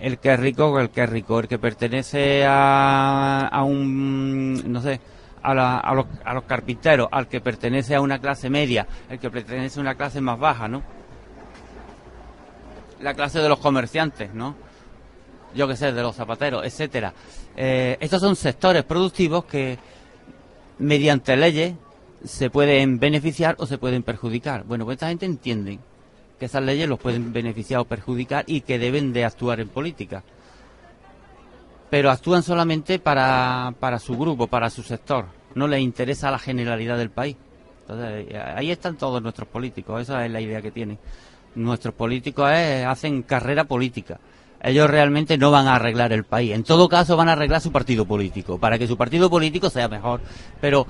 el 0.00 0.18
que 0.18 0.32
es 0.32 0.40
rico, 0.40 0.78
el 0.78 0.90
que 0.90 1.02
es 1.02 1.10
rico, 1.10 1.40
el 1.40 1.48
que 1.48 1.58
pertenece 1.58 2.44
a, 2.46 3.48
a 3.48 3.62
un, 3.64 4.72
no 4.72 4.80
sé, 4.80 5.00
a, 5.42 5.50
a, 5.78 5.94
los, 5.94 6.06
a 6.24 6.34
los 6.34 6.44
carpinteros, 6.44 7.08
al 7.10 7.28
que 7.28 7.40
pertenece 7.40 7.94
a 7.94 8.00
una 8.00 8.18
clase 8.18 8.50
media, 8.50 8.86
el 9.08 9.18
que 9.18 9.30
pertenece 9.30 9.78
a 9.78 9.82
una 9.82 9.94
clase 9.94 10.20
más 10.20 10.38
baja, 10.38 10.68
¿no? 10.68 10.82
La 13.00 13.14
clase 13.14 13.40
de 13.40 13.48
los 13.48 13.58
comerciantes, 13.58 14.32
¿no? 14.34 14.56
Yo 15.54 15.68
qué 15.68 15.76
sé, 15.76 15.92
de 15.92 16.02
los 16.02 16.16
zapateros, 16.16 16.64
etcétera. 16.64 17.12
Eh, 17.56 17.96
estos 18.00 18.20
son 18.20 18.36
sectores 18.36 18.84
productivos 18.84 19.44
que, 19.44 19.78
mediante 20.78 21.36
leyes, 21.36 21.74
se 22.24 22.50
pueden 22.50 22.98
beneficiar 22.98 23.56
o 23.58 23.66
se 23.66 23.78
pueden 23.78 24.02
perjudicar. 24.02 24.64
Bueno, 24.64 24.84
pues 24.84 24.96
esta 24.96 25.08
gente 25.08 25.26
entiende 25.26 25.78
que 26.38 26.46
esas 26.46 26.62
leyes 26.62 26.88
los 26.88 26.98
pueden 26.98 27.32
beneficiar 27.32 27.80
o 27.80 27.84
perjudicar 27.84 28.44
y 28.46 28.60
que 28.60 28.78
deben 28.78 29.12
de 29.12 29.24
actuar 29.24 29.60
en 29.60 29.68
política. 29.68 30.22
Pero 31.90 32.10
actúan 32.10 32.42
solamente 32.42 32.98
para, 32.98 33.74
para 33.78 33.98
su 33.98 34.16
grupo, 34.16 34.46
para 34.46 34.70
su 34.70 34.82
sector. 34.82 35.26
No 35.54 35.68
les 35.68 35.80
interesa 35.80 36.30
la 36.30 36.38
generalidad 36.38 36.98
del 36.98 37.10
país. 37.10 37.36
Entonces, 37.82 38.34
ahí 38.56 38.70
están 38.70 38.96
todos 38.96 39.22
nuestros 39.22 39.48
políticos. 39.48 40.02
Esa 40.02 40.26
es 40.26 40.30
la 40.30 40.40
idea 40.40 40.60
que 40.60 40.72
tienen. 40.72 40.98
Nuestros 41.54 41.94
políticos 41.94 42.50
hacen 42.50 43.22
carrera 43.22 43.64
política. 43.64 44.18
Ellos 44.62 44.90
realmente 44.90 45.38
no 45.38 45.50
van 45.50 45.68
a 45.68 45.76
arreglar 45.76 46.12
el 46.12 46.24
país. 46.24 46.52
En 46.52 46.64
todo 46.64 46.88
caso, 46.88 47.16
van 47.16 47.28
a 47.28 47.32
arreglar 47.32 47.60
su 47.60 47.70
partido 47.70 48.04
político, 48.04 48.58
para 48.58 48.78
que 48.78 48.88
su 48.88 48.96
partido 48.96 49.30
político 49.30 49.70
sea 49.70 49.88
mejor. 49.88 50.20
Pero 50.60 50.86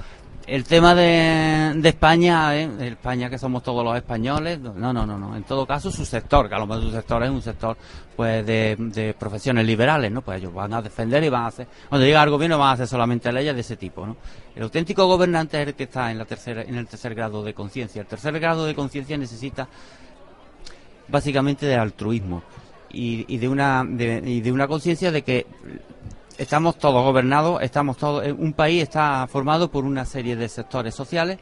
el 0.46 0.64
tema 0.64 0.94
de, 0.94 1.72
de 1.76 1.88
España, 1.88 2.56
¿eh? 2.56 2.70
España 2.80 3.28
que 3.28 3.36
somos 3.36 3.62
todos 3.64 3.84
los 3.84 3.96
españoles, 3.96 4.60
no, 4.60 4.92
no, 4.92 5.04
no, 5.04 5.18
no. 5.18 5.36
En 5.36 5.42
todo 5.42 5.66
caso, 5.66 5.90
su 5.90 6.04
sector, 6.04 6.48
que 6.48 6.54
a 6.54 6.58
lo 6.58 6.66
mejor 6.66 6.84
su 6.84 6.90
sector 6.92 7.22
es 7.24 7.30
un 7.30 7.42
sector 7.42 7.76
pues 8.14 8.46
de, 8.46 9.14
profesiones 9.18 9.66
liberales, 9.66 10.12
¿no? 10.12 10.22
Pues 10.22 10.38
ellos 10.38 10.54
van 10.54 10.72
a 10.72 10.80
defender 10.80 11.24
y 11.24 11.28
van 11.28 11.42
a 11.42 11.46
hacer, 11.48 11.66
cuando 11.88 12.06
llega 12.06 12.22
al 12.22 12.30
gobierno 12.30 12.58
van 12.58 12.68
a 12.68 12.72
hacer 12.72 12.86
solamente 12.86 13.32
leyes 13.32 13.54
de 13.54 13.60
ese 13.60 13.76
tipo, 13.76 14.06
¿no? 14.06 14.16
El 14.54 14.62
auténtico 14.62 15.06
gobernante 15.06 15.60
es 15.60 15.68
el 15.68 15.74
que 15.74 15.84
está 15.84 16.12
en 16.12 16.18
la 16.18 16.24
tercera, 16.24 16.62
en 16.62 16.76
el 16.76 16.86
tercer 16.86 17.14
grado 17.14 17.42
de 17.42 17.52
conciencia. 17.52 18.00
El 18.00 18.06
tercer 18.06 18.38
grado 18.38 18.66
de 18.66 18.74
conciencia 18.74 19.18
necesita 19.18 19.68
básicamente 21.08 21.66
de 21.66 21.74
altruismo 21.74 22.42
y, 22.90 23.36
de 23.36 23.48
una 23.48 23.84
y 23.88 24.40
de 24.40 24.52
una 24.52 24.66
conciencia 24.66 25.10
de 25.10 25.22
que 25.22 25.46
estamos 26.38 26.78
todos 26.78 27.02
gobernados, 27.04 27.62
estamos 27.62 27.96
todos, 27.96 28.26
eh, 28.26 28.32
un 28.32 28.52
país 28.52 28.82
está 28.82 29.26
formado 29.26 29.70
por 29.70 29.84
una 29.84 30.04
serie 30.04 30.36
de 30.36 30.48
sectores 30.48 30.94
sociales 30.94 31.38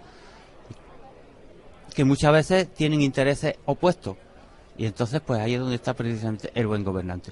que 1.95 2.05
muchas 2.05 2.33
veces 2.33 2.75
tienen 2.75 3.03
intereses 3.03 3.57
opuestos. 3.67 4.17
Y 4.77 4.87
entonces, 4.87 5.21
pues 5.25 5.41
ahí 5.41 5.55
es 5.55 5.61
donde 5.61 5.77
está 5.77 5.95
precisamente 5.95 6.51
el 6.55 6.67
buen 6.67 6.83
gobernante. 6.83 7.31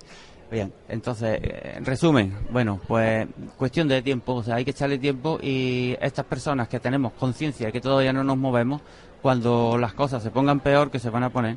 Bien, 0.50 0.72
entonces, 0.88 1.40
en 1.42 1.84
resumen, 1.84 2.36
bueno, 2.50 2.78
pues 2.86 3.26
cuestión 3.56 3.88
de 3.88 4.02
tiempo, 4.02 4.34
o 4.34 4.42
sea, 4.42 4.56
hay 4.56 4.64
que 4.64 4.72
echarle 4.72 4.98
tiempo 4.98 5.38
y 5.42 5.96
estas 6.00 6.26
personas 6.26 6.68
que 6.68 6.78
tenemos 6.78 7.14
conciencia 7.14 7.66
de 7.66 7.72
que 7.72 7.80
todavía 7.80 8.12
no 8.12 8.22
nos 8.22 8.36
movemos, 8.36 8.82
cuando 9.22 9.78
las 9.78 9.94
cosas 9.94 10.22
se 10.22 10.30
pongan 10.30 10.60
peor 10.60 10.90
que 10.90 10.98
se 10.98 11.08
van 11.08 11.22
a 11.22 11.30
poner, 11.30 11.56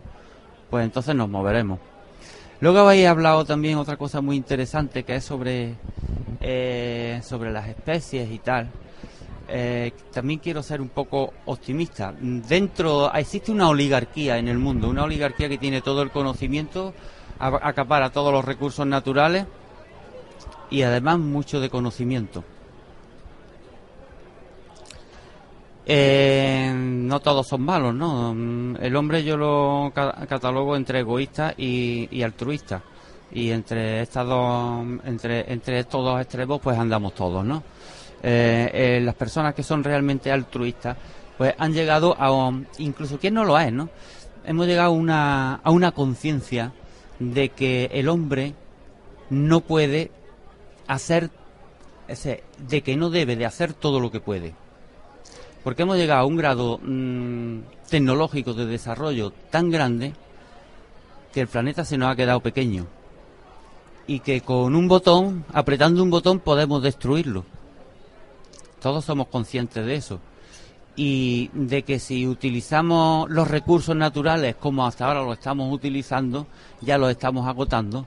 pues 0.69 0.85
entonces 0.85 1.13
nos 1.13 1.27
moveremos. 1.27 1.79
Luego 2.61 2.79
habéis 2.79 3.07
hablado 3.07 3.43
también 3.43 3.77
otra 3.77 3.97
cosa 3.97 4.21
muy 4.21 4.37
interesante 4.37 5.03
que 5.03 5.15
es 5.15 5.25
sobre, 5.25 5.75
eh, 6.41 7.19
sobre 7.23 7.51
las 7.51 7.67
especies 7.67 8.31
y 8.31 8.39
tal. 8.39 8.69
Eh, 9.47 9.91
también 10.11 10.39
quiero 10.39 10.63
ser 10.63 10.81
un 10.81 10.89
poco 10.89 11.33
optimista. 11.45 12.13
Dentro 12.19 13.13
existe 13.13 13.51
una 13.51 13.67
oligarquía 13.67 14.37
en 14.37 14.47
el 14.47 14.57
mundo, 14.57 14.89
una 14.89 15.03
oligarquía 15.03 15.49
que 15.49 15.57
tiene 15.57 15.81
todo 15.81 16.01
el 16.01 16.11
conocimiento, 16.11 16.93
acapara 17.39 18.11
todos 18.11 18.31
los 18.31 18.45
recursos 18.45 18.87
naturales 18.87 19.45
y 20.69 20.81
además 20.81 21.19
mucho 21.19 21.59
de 21.59 21.69
conocimiento. 21.69 22.43
Eh, 25.87 26.73
no 26.75 27.19
todos 27.19 27.47
son 27.47 27.61
malos, 27.61 27.93
¿no? 27.93 28.31
El 28.79 28.95
hombre 28.95 29.23
yo 29.23 29.37
lo 29.37 29.91
catalogo 29.93 30.75
entre 30.75 31.01
egoísta 31.01 31.53
y, 31.55 32.21
altruista. 32.23 32.81
Y 33.31 33.51
entre 33.51 34.01
estas 34.01 34.25
dos, 34.25 34.85
entre, 35.05 35.79
estos 35.79 36.03
dos 36.03 36.21
extremos, 36.21 36.59
pues 36.61 36.77
andamos 36.77 37.13
todos, 37.13 37.45
¿no? 37.45 37.63
Eh, 38.23 38.71
eh, 38.73 39.01
las 39.03 39.13
personas 39.15 39.53
que 39.53 39.61
son 39.61 39.83
realmente 39.83 40.31
altruistas, 40.31 40.97
pues 41.37 41.53
han 41.57 41.73
llegado 41.73 42.15
a, 42.17 42.51
incluso 42.79 43.19
quien 43.19 43.35
no 43.35 43.43
lo 43.43 43.59
es, 43.59 43.71
¿no? 43.71 43.89
Hemos 44.45 44.65
llegado 44.65 44.91
una, 44.91 45.55
a 45.55 45.69
una 45.69 45.91
conciencia 45.91 46.71
de 47.19 47.49
que 47.49 47.89
el 47.93 48.09
hombre 48.09 48.53
no 49.29 49.61
puede 49.61 50.11
hacer, 50.87 51.29
de 52.57 52.81
que 52.81 52.95
no 52.95 53.09
debe 53.09 53.35
de 53.35 53.45
hacer 53.45 53.73
todo 53.73 53.99
lo 53.99 54.11
que 54.11 54.19
puede 54.19 54.53
porque 55.65 55.81
hemos 55.81 55.97
llegado 55.97 56.21
a 56.21 56.25
un 56.25 56.35
grado 56.35 56.79
mm, 56.79 57.61
tecnológico 57.89 58.53
de 58.53 58.67
desarrollo 58.67 59.31
tan 59.49 59.71
grande 59.71 60.13
que 61.33 61.41
el 61.41 61.47
planeta 61.47 61.83
se 61.83 61.97
nos 61.97 62.11
ha 62.11 62.15
quedado 62.15 62.39
pequeño 62.39 62.85
y 64.05 64.19
que 64.19 64.41
con 64.41 64.75
un 64.75 64.87
botón, 64.87 65.43
apretando 65.51 66.03
un 66.03 66.11
botón, 66.11 66.39
podemos 66.39 66.83
destruirlo. 66.83 67.45
Todos 68.79 69.05
somos 69.05 69.25
conscientes 69.25 69.83
de 69.83 69.95
eso. 69.95 70.19
Y 70.95 71.49
de 71.53 71.81
que 71.81 71.97
si 71.97 72.27
utilizamos 72.27 73.27
los 73.31 73.47
recursos 73.47 73.95
naturales 73.95 74.55
como 74.57 74.85
hasta 74.85 75.07
ahora 75.07 75.23
lo 75.23 75.33
estamos 75.33 75.73
utilizando, 75.73 76.45
ya 76.81 76.99
los 76.99 77.09
estamos 77.09 77.47
agotando. 77.47 78.05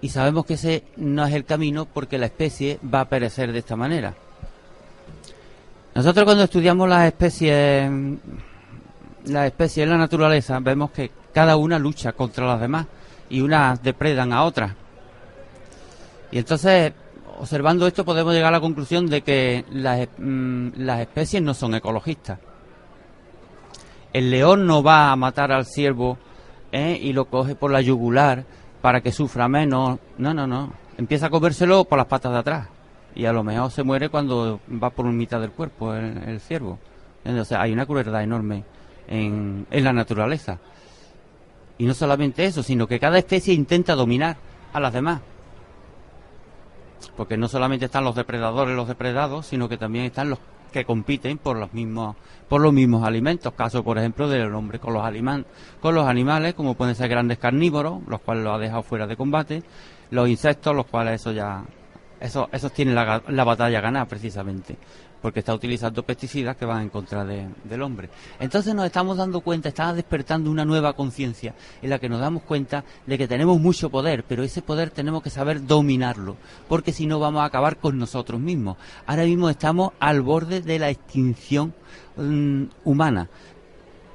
Y 0.00 0.08
sabemos 0.08 0.46
que 0.46 0.54
ese 0.54 0.84
no 0.96 1.26
es 1.26 1.34
el 1.34 1.44
camino 1.44 1.84
porque 1.84 2.16
la 2.16 2.26
especie 2.26 2.78
va 2.82 3.02
a 3.02 3.08
perecer 3.10 3.52
de 3.52 3.58
esta 3.58 3.76
manera. 3.76 4.16
Nosotros 5.94 6.24
cuando 6.24 6.44
estudiamos 6.44 6.88
las 6.88 7.06
especies, 7.06 7.90
las 9.26 9.46
especies 9.46 9.84
en 9.84 9.90
la 9.90 9.98
naturaleza, 9.98 10.58
vemos 10.60 10.90
que 10.90 11.10
cada 11.34 11.56
una 11.56 11.78
lucha 11.78 12.12
contra 12.12 12.46
las 12.46 12.60
demás 12.60 12.86
y 13.28 13.40
unas 13.40 13.82
depredan 13.82 14.32
a 14.32 14.44
otras. 14.44 14.72
Y 16.30 16.38
entonces, 16.38 16.92
observando 17.38 17.86
esto, 17.86 18.04
podemos 18.04 18.32
llegar 18.32 18.48
a 18.48 18.56
la 18.56 18.60
conclusión 18.60 19.06
de 19.06 19.20
que 19.20 19.66
las, 19.70 20.08
mm, 20.16 20.68
las 20.76 21.00
especies 21.00 21.42
no 21.42 21.52
son 21.52 21.74
ecologistas. 21.74 22.38
El 24.14 24.30
león 24.30 24.66
no 24.66 24.82
va 24.82 25.12
a 25.12 25.16
matar 25.16 25.52
al 25.52 25.66
ciervo 25.66 26.18
¿eh? 26.70 26.98
y 27.00 27.12
lo 27.12 27.26
coge 27.26 27.54
por 27.54 27.70
la 27.70 27.82
yugular 27.82 28.44
para 28.80 29.00
que 29.00 29.12
sufra 29.12 29.48
menos. 29.48 29.98
No, 30.18 30.32
no, 30.34 30.46
no. 30.46 30.72
Empieza 30.96 31.26
a 31.26 31.30
comérselo 31.30 31.84
por 31.84 31.98
las 31.98 32.06
patas 32.06 32.32
de 32.32 32.38
atrás. 32.38 32.68
Y 33.14 33.26
a 33.26 33.32
lo 33.32 33.44
mejor 33.44 33.70
se 33.70 33.82
muere 33.82 34.08
cuando 34.08 34.60
va 34.82 34.90
por 34.90 35.06
mitad 35.06 35.40
del 35.40 35.50
cuerpo 35.50 35.94
el, 35.94 36.18
el 36.26 36.40
ciervo. 36.40 36.78
Entonces 37.24 37.56
hay 37.58 37.72
una 37.72 37.86
crueldad 37.86 38.22
enorme 38.22 38.64
en, 39.08 39.66
en 39.70 39.84
la 39.84 39.92
naturaleza. 39.92 40.58
Y 41.78 41.86
no 41.86 41.94
solamente 41.94 42.44
eso, 42.44 42.62
sino 42.62 42.86
que 42.86 43.00
cada 43.00 43.18
especie 43.18 43.54
intenta 43.54 43.94
dominar 43.94 44.36
a 44.72 44.80
las 44.80 44.92
demás. 44.92 45.20
Porque 47.16 47.36
no 47.36 47.48
solamente 47.48 47.86
están 47.86 48.04
los 48.04 48.14
depredadores, 48.14 48.76
los 48.76 48.88
depredados, 48.88 49.46
sino 49.46 49.68
que 49.68 49.76
también 49.76 50.06
están 50.06 50.30
los 50.30 50.38
que 50.72 50.84
compiten 50.84 51.36
por 51.36 51.58
los 51.58 51.74
mismos 51.74 52.16
por 52.48 52.62
los 52.62 52.72
mismos 52.72 53.04
alimentos 53.04 53.52
caso 53.52 53.84
por 53.84 53.98
ejemplo 53.98 54.26
del 54.26 54.54
hombre 54.54 54.78
con 54.78 54.94
los 54.94 55.04
con 55.80 55.94
los 55.94 56.06
animales 56.06 56.54
como 56.54 56.74
pueden 56.74 56.94
ser 56.94 57.10
grandes 57.10 57.36
carnívoros 57.36 58.00
los 58.06 58.22
cuales 58.22 58.42
lo 58.42 58.54
ha 58.54 58.58
dejado 58.58 58.82
fuera 58.82 59.06
de 59.06 59.14
combate 59.14 59.62
los 60.10 60.30
insectos 60.30 60.74
los 60.74 60.86
cuales 60.86 61.20
eso 61.20 61.32
ya 61.32 61.62
eso, 62.22 62.48
esos 62.52 62.72
tienen 62.72 62.94
la, 62.94 63.22
la 63.28 63.44
batalla 63.44 63.80
ganada 63.80 64.06
precisamente 64.06 64.76
porque 65.22 65.38
está 65.38 65.54
utilizando 65.54 66.02
pesticidas 66.02 66.56
que 66.56 66.66
van 66.66 66.82
en 66.82 66.88
contra 66.88 67.24
del 67.24 67.82
hombre. 67.82 68.10
Entonces 68.40 68.74
nos 68.74 68.84
estamos 68.84 69.16
dando 69.16 69.40
cuenta, 69.40 69.68
está 69.68 69.94
despertando 69.94 70.50
una 70.50 70.64
nueva 70.64 70.94
conciencia 70.94 71.54
en 71.80 71.90
la 71.90 72.00
que 72.00 72.08
nos 72.08 72.20
damos 72.20 72.42
cuenta 72.42 72.84
de 73.06 73.16
que 73.16 73.28
tenemos 73.28 73.58
mucho 73.60 73.88
poder, 73.88 74.24
pero 74.24 74.42
ese 74.42 74.60
poder 74.60 74.90
tenemos 74.90 75.22
que 75.22 75.30
saber 75.30 75.64
dominarlo, 75.64 76.36
porque 76.68 76.92
si 76.92 77.06
no 77.06 77.20
vamos 77.20 77.42
a 77.42 77.46
acabar 77.46 77.76
con 77.76 77.98
nosotros 77.98 78.40
mismos. 78.40 78.76
Ahora 79.06 79.22
mismo 79.24 79.48
estamos 79.48 79.92
al 80.00 80.20
borde 80.22 80.60
de 80.60 80.78
la 80.80 80.90
extinción 80.90 81.72
mm, 82.16 82.64
humana. 82.84 83.28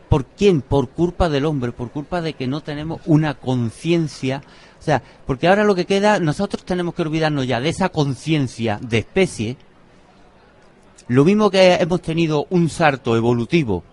¿Por 0.10 0.26
quién? 0.26 0.62
Por 0.62 0.90
culpa 0.90 1.30
del 1.30 1.46
hombre, 1.46 1.72
por 1.72 1.92
culpa 1.92 2.22
de 2.22 2.34
que 2.34 2.48
no 2.48 2.62
tenemos 2.62 3.02
una 3.06 3.34
conciencia 3.34 4.42
o 4.80 4.82
sea, 4.82 5.02
porque 5.26 5.48
ahora 5.48 5.64
lo 5.64 5.76
que 5.76 5.86
queda, 5.86 6.20
nosotros 6.20 6.64
tenemos 6.64 6.94
que 6.94 7.02
olvidarnos 7.02 7.48
ya 7.48 7.60
de 7.60 7.70
esa 7.70 7.90
conciencia 7.90 8.80
de 8.82 9.00
especie. 9.00 9.58
Lo 11.08 11.26
mismo 11.26 11.50
que 11.50 11.76
hemos 11.76 12.02
tenido 12.02 12.48
un 12.50 12.70
salto 12.70 13.16
evolutivo 13.16 13.84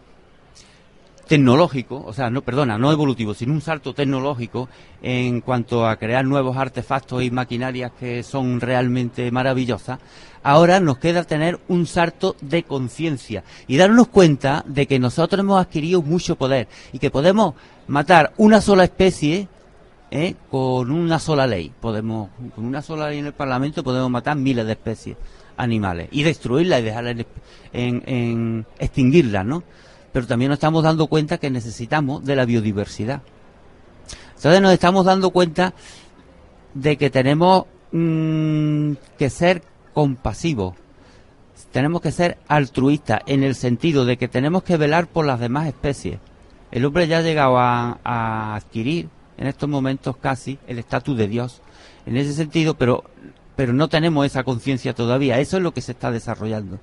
tecnológico, 1.27 2.03
o 2.05 2.13
sea, 2.13 2.31
no, 2.31 2.43
perdona, 2.43 2.79
no 2.79 2.93
evolutivo, 2.93 3.35
sino 3.35 3.53
un 3.53 3.61
salto 3.61 3.95
tecnológico 3.95 4.69
en 5.03 5.41
cuanto 5.41 5.87
a 5.87 5.97
crear 5.97 6.25
nuevos 6.25 6.57
artefactos 6.57 7.23
y 7.23 7.31
maquinarias 7.31 7.93
que 7.99 8.23
son 8.23 8.61
realmente 8.61 9.31
maravillosas, 9.31 9.99
ahora 10.43 10.81
nos 10.81 10.99
queda 10.99 11.25
tener 11.25 11.59
un 11.69 11.87
salto 11.87 12.37
de 12.41 12.63
conciencia 12.63 13.43
y 13.67 13.77
darnos 13.77 14.09
cuenta 14.09 14.65
de 14.67 14.87
que 14.87 14.99
nosotros 14.99 15.41
hemos 15.41 15.61
adquirido 15.61 16.03
mucho 16.03 16.37
poder 16.37 16.69
y 16.93 16.99
que 16.99 17.11
podemos 17.11 17.55
matar 17.87 18.33
una 18.37 18.61
sola 18.61 18.85
especie 18.85 19.49
¿eh? 20.15 20.37
con 20.51 20.91
una 20.91 21.19
sola 21.19 21.47
ley. 21.47 21.71
Podemos, 21.81 22.31
con 22.55 22.65
una 22.65 22.81
sola 22.81 23.09
ley 23.11 23.19
en 23.19 23.27
el 23.27 23.33
Parlamento 23.35 23.85
podemos 23.85 24.11
matar 24.11 24.37
miles 24.37 24.65
de 24.65 24.73
especies 24.73 25.17
animales 25.57 26.09
y 26.13 26.23
destruirlas 26.23 26.81
y 26.81 26.85
dejarlas 26.85 27.27
en, 27.73 28.03
en, 28.07 28.67
extinguirlas, 28.79 29.45
¿no? 29.45 29.63
Pero 30.13 30.27
también 30.27 30.51
nos 30.51 30.57
estamos 30.57 30.85
dando 30.85 31.09
cuenta 31.09 31.39
que 31.39 31.51
necesitamos 31.51 32.25
de 32.25 32.37
la 32.37 32.45
biodiversidad. 32.45 33.23
Entonces 34.37 34.63
nos 34.63 34.73
estamos 34.73 35.05
dando 35.05 35.31
cuenta 35.31 35.75
de 36.75 36.97
que 36.97 37.11
tenemos 37.11 37.65
mm, 37.91 38.93
que 39.19 39.31
ser 39.31 39.63
compasivos, 39.93 40.75
tenemos 41.73 42.01
que 42.01 42.13
ser 42.13 42.39
altruistas 42.47 43.21
en 43.27 43.43
el 43.43 43.57
sentido 43.57 44.05
de 44.05 44.17
que 44.17 44.29
tenemos 44.29 44.63
que 44.63 44.77
velar 44.77 45.09
por 45.09 45.27
las 45.27 45.41
demás 45.41 45.67
especies. 45.67 46.19
El 46.71 46.85
hombre 46.85 47.09
ya 47.09 47.19
ha 47.19 47.23
llegado 47.23 47.59
a, 47.59 47.99
a 48.05 48.55
adquirir 48.55 49.09
en 49.37 49.47
estos 49.47 49.69
momentos 49.69 50.17
casi 50.17 50.59
el 50.67 50.79
estatus 50.79 51.17
de 51.17 51.29
Dios. 51.29 51.61
En 52.07 52.17
ese 52.17 52.33
sentido, 52.33 52.75
pero 52.75 53.05
pero 53.57 53.73
no 53.73 53.89
tenemos 53.89 54.27
esa 54.27 54.45
conciencia 54.45 54.95
todavía. 54.95 55.39
Eso 55.39 55.57
es 55.57 55.63
lo 55.63 55.73
que 55.73 55.81
se 55.81 55.93
está 55.93 56.11
desarrollando. 56.11 56.79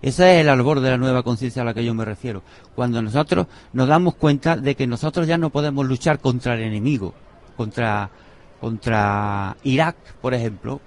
Ese 0.00 0.36
es 0.36 0.40
el 0.40 0.48
albor 0.48 0.80
de 0.80 0.90
la 0.90 0.96
nueva 0.96 1.22
conciencia 1.22 1.62
a 1.62 1.64
la 1.64 1.74
que 1.74 1.84
yo 1.84 1.94
me 1.94 2.04
refiero. 2.04 2.42
Cuando 2.74 3.02
nosotros 3.02 3.46
nos 3.72 3.88
damos 3.88 4.14
cuenta 4.14 4.56
de 4.56 4.74
que 4.74 4.86
nosotros 4.86 5.26
ya 5.26 5.38
no 5.38 5.50
podemos 5.50 5.86
luchar 5.86 6.20
contra 6.20 6.54
el 6.54 6.62
enemigo, 6.62 7.14
contra, 7.56 8.08
contra 8.60 9.56
Irak, 9.64 9.96
por 10.20 10.34
ejemplo, 10.34 10.80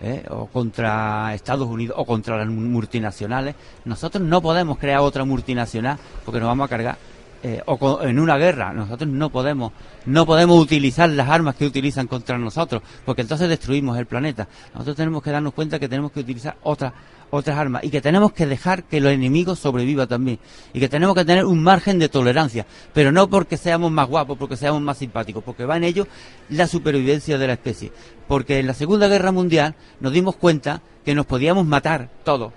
¿eh? 0.00 0.24
o 0.30 0.46
contra 0.46 1.34
Estados 1.34 1.68
Unidos, 1.68 1.96
o 1.98 2.04
contra 2.04 2.36
las 2.36 2.46
multinacionales. 2.46 3.56
Nosotros 3.84 4.22
no 4.22 4.40
podemos 4.40 4.78
crear 4.78 5.00
otra 5.00 5.24
multinacional 5.24 5.98
porque 6.24 6.38
nos 6.38 6.48
vamos 6.48 6.66
a 6.66 6.68
cargar 6.68 6.98
eh, 7.46 7.60
o 7.66 8.00
en 8.02 8.18
una 8.18 8.38
guerra. 8.38 8.72
Nosotros 8.72 9.06
no 9.10 9.28
podemos, 9.28 9.72
no 10.06 10.24
podemos 10.24 10.58
utilizar 10.58 11.10
las 11.10 11.28
armas 11.28 11.54
que 11.54 11.66
utilizan 11.66 12.06
contra 12.06 12.38
nosotros, 12.38 12.80
porque 13.04 13.20
entonces 13.20 13.50
destruimos 13.50 13.98
el 13.98 14.06
planeta. 14.06 14.48
Nosotros 14.72 14.96
tenemos 14.96 15.22
que 15.22 15.30
darnos 15.30 15.52
cuenta 15.52 15.78
que 15.78 15.86
tenemos 15.86 16.10
que 16.10 16.20
utilizar 16.20 16.56
otras 16.62 16.94
otras 17.28 17.58
armas 17.58 17.84
y 17.84 17.90
que 17.90 18.00
tenemos 18.00 18.32
que 18.32 18.46
dejar 18.46 18.84
que 18.84 18.98
los 18.98 19.12
enemigos 19.12 19.58
sobrevivan 19.58 20.08
también 20.08 20.38
y 20.72 20.80
que 20.80 20.88
tenemos 20.88 21.14
que 21.14 21.24
tener 21.26 21.44
un 21.44 21.62
margen 21.62 21.98
de 21.98 22.08
tolerancia, 22.08 22.64
pero 22.94 23.12
no 23.12 23.28
porque 23.28 23.58
seamos 23.58 23.90
más 23.92 24.08
guapos, 24.08 24.38
porque 24.38 24.56
seamos 24.56 24.80
más 24.80 24.96
simpáticos, 24.96 25.44
porque 25.44 25.66
va 25.66 25.76
en 25.76 25.84
ello 25.84 26.06
la 26.48 26.66
supervivencia 26.66 27.36
de 27.36 27.46
la 27.46 27.52
especie. 27.52 27.92
Porque 28.26 28.58
en 28.58 28.66
la 28.66 28.72
Segunda 28.72 29.06
Guerra 29.08 29.32
Mundial 29.32 29.74
nos 30.00 30.14
dimos 30.14 30.36
cuenta 30.36 30.80
que 31.04 31.14
nos 31.14 31.26
podíamos 31.26 31.66
matar 31.66 32.08
todos 32.24 32.54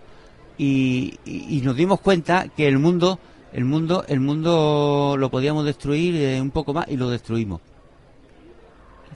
y, 0.58 1.20
y 1.26 1.60
nos 1.62 1.76
dimos 1.76 2.00
cuenta 2.00 2.48
que 2.56 2.70
el 2.70 2.80
mundo 2.80 3.20
el 3.54 3.66
mundo, 3.66 4.06
el 4.08 4.20
mundo 4.20 5.16
lo 5.18 5.30
podíamos 5.30 5.66
destruir 5.66 6.16
eh, 6.16 6.42
un 6.42 6.52
poco 6.52 6.74
más 6.74 6.88
y 6.88 6.98
lo 6.98 7.10
destruimos. 7.10 7.62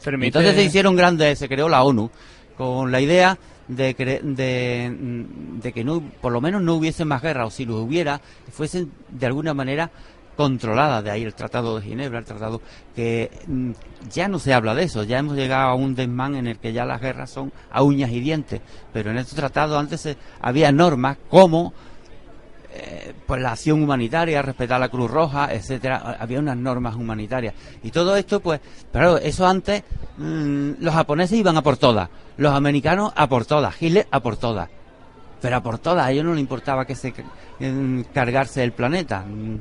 Entonces 0.04 0.56
se 0.56 0.64
hicieron 0.64 0.96
grandes, 0.96 1.38
se 1.38 1.48
creó 1.48 1.70
la 1.70 1.84
ONU 1.84 2.10
con 2.58 2.92
la 2.92 3.02
idea 3.02 3.38
de, 3.68 3.94
de, 3.94 4.96
de, 5.62 5.74
que 5.74 5.84
no, 5.84 6.02
por 6.22 6.32
lo 6.32 6.42
menos 6.42 6.62
no 6.62 6.76
hubiese 6.76 7.06
más 7.06 7.22
guerra, 7.22 7.46
o 7.46 7.52
si 7.52 7.66
lo 7.66 7.78
hubiera, 7.78 8.20
fuesen 8.52 8.92
de 9.10 9.26
alguna 9.26 9.54
manera 9.54 9.92
controladas. 10.36 11.04
De 11.04 11.12
ahí 11.12 11.24
el 11.24 11.34
Tratado 11.34 11.80
de 11.80 11.86
Ginebra, 11.86 12.20
el 12.20 12.26
Tratado 12.26 12.62
que 12.96 13.30
mm, 13.48 13.72
ya 14.12 14.28
no 14.28 14.40
se 14.40 14.54
habla 14.54 14.74
de 14.76 14.84
eso, 14.84 15.04
ya 15.04 15.20
hemos 15.20 15.36
llegado 15.36 15.70
a 15.70 15.76
un 15.76 15.96
desmán 15.96 16.36
en 16.36 16.48
el 16.48 16.58
que 16.58 16.74
ya 16.74 16.86
las 16.86 17.00
guerras 17.00 17.30
son 17.30 17.54
a 17.72 17.84
uñas 17.84 18.12
y 18.12 18.20
dientes. 18.20 18.62
Pero 18.92 19.12
en 19.12 19.18
estos 19.18 19.36
tratados 19.36 19.78
antes 19.78 20.18
había 20.42 20.72
normas 20.72 21.18
como 21.30 21.74
eh, 22.74 23.14
pues 23.26 23.42
la 23.42 23.52
acción 23.52 23.84
humanitaria, 23.84 24.42
respetar 24.42 24.80
la 24.80 24.90
Cruz 24.90 25.12
Roja, 25.12 25.54
etcétera, 25.54 26.18
había 26.20 26.40
unas 26.40 26.56
normas 26.56 26.96
humanitarias. 26.96 27.54
Y 27.84 27.92
todo 27.92 28.16
esto, 28.16 28.40
pues, 28.40 28.62
pero 28.92 29.18
eso 29.18 29.46
antes, 29.46 29.84
mm, 30.18 30.72
los 30.80 30.94
japoneses 30.94 31.38
iban 31.38 31.58
a 31.58 31.62
por 31.62 31.76
todas, 31.76 32.10
los 32.38 32.54
americanos 32.54 33.12
a 33.16 33.28
por 33.28 33.46
todas, 33.46 33.82
Hitler 33.82 34.08
a 34.10 34.22
por 34.22 34.38
todas. 34.38 34.70
Pero 35.42 35.56
a 35.58 35.64
por 35.64 35.80
todas, 35.80 36.06
a 36.06 36.12
ellos 36.12 36.24
no 36.24 36.34
les 36.34 36.42
importaba 36.42 36.86
que 36.86 36.96
se 36.96 37.14
mm, 37.60 38.04
cargarse 38.14 38.64
el 38.64 38.72
planeta. 38.72 39.26
Mm, 39.28 39.60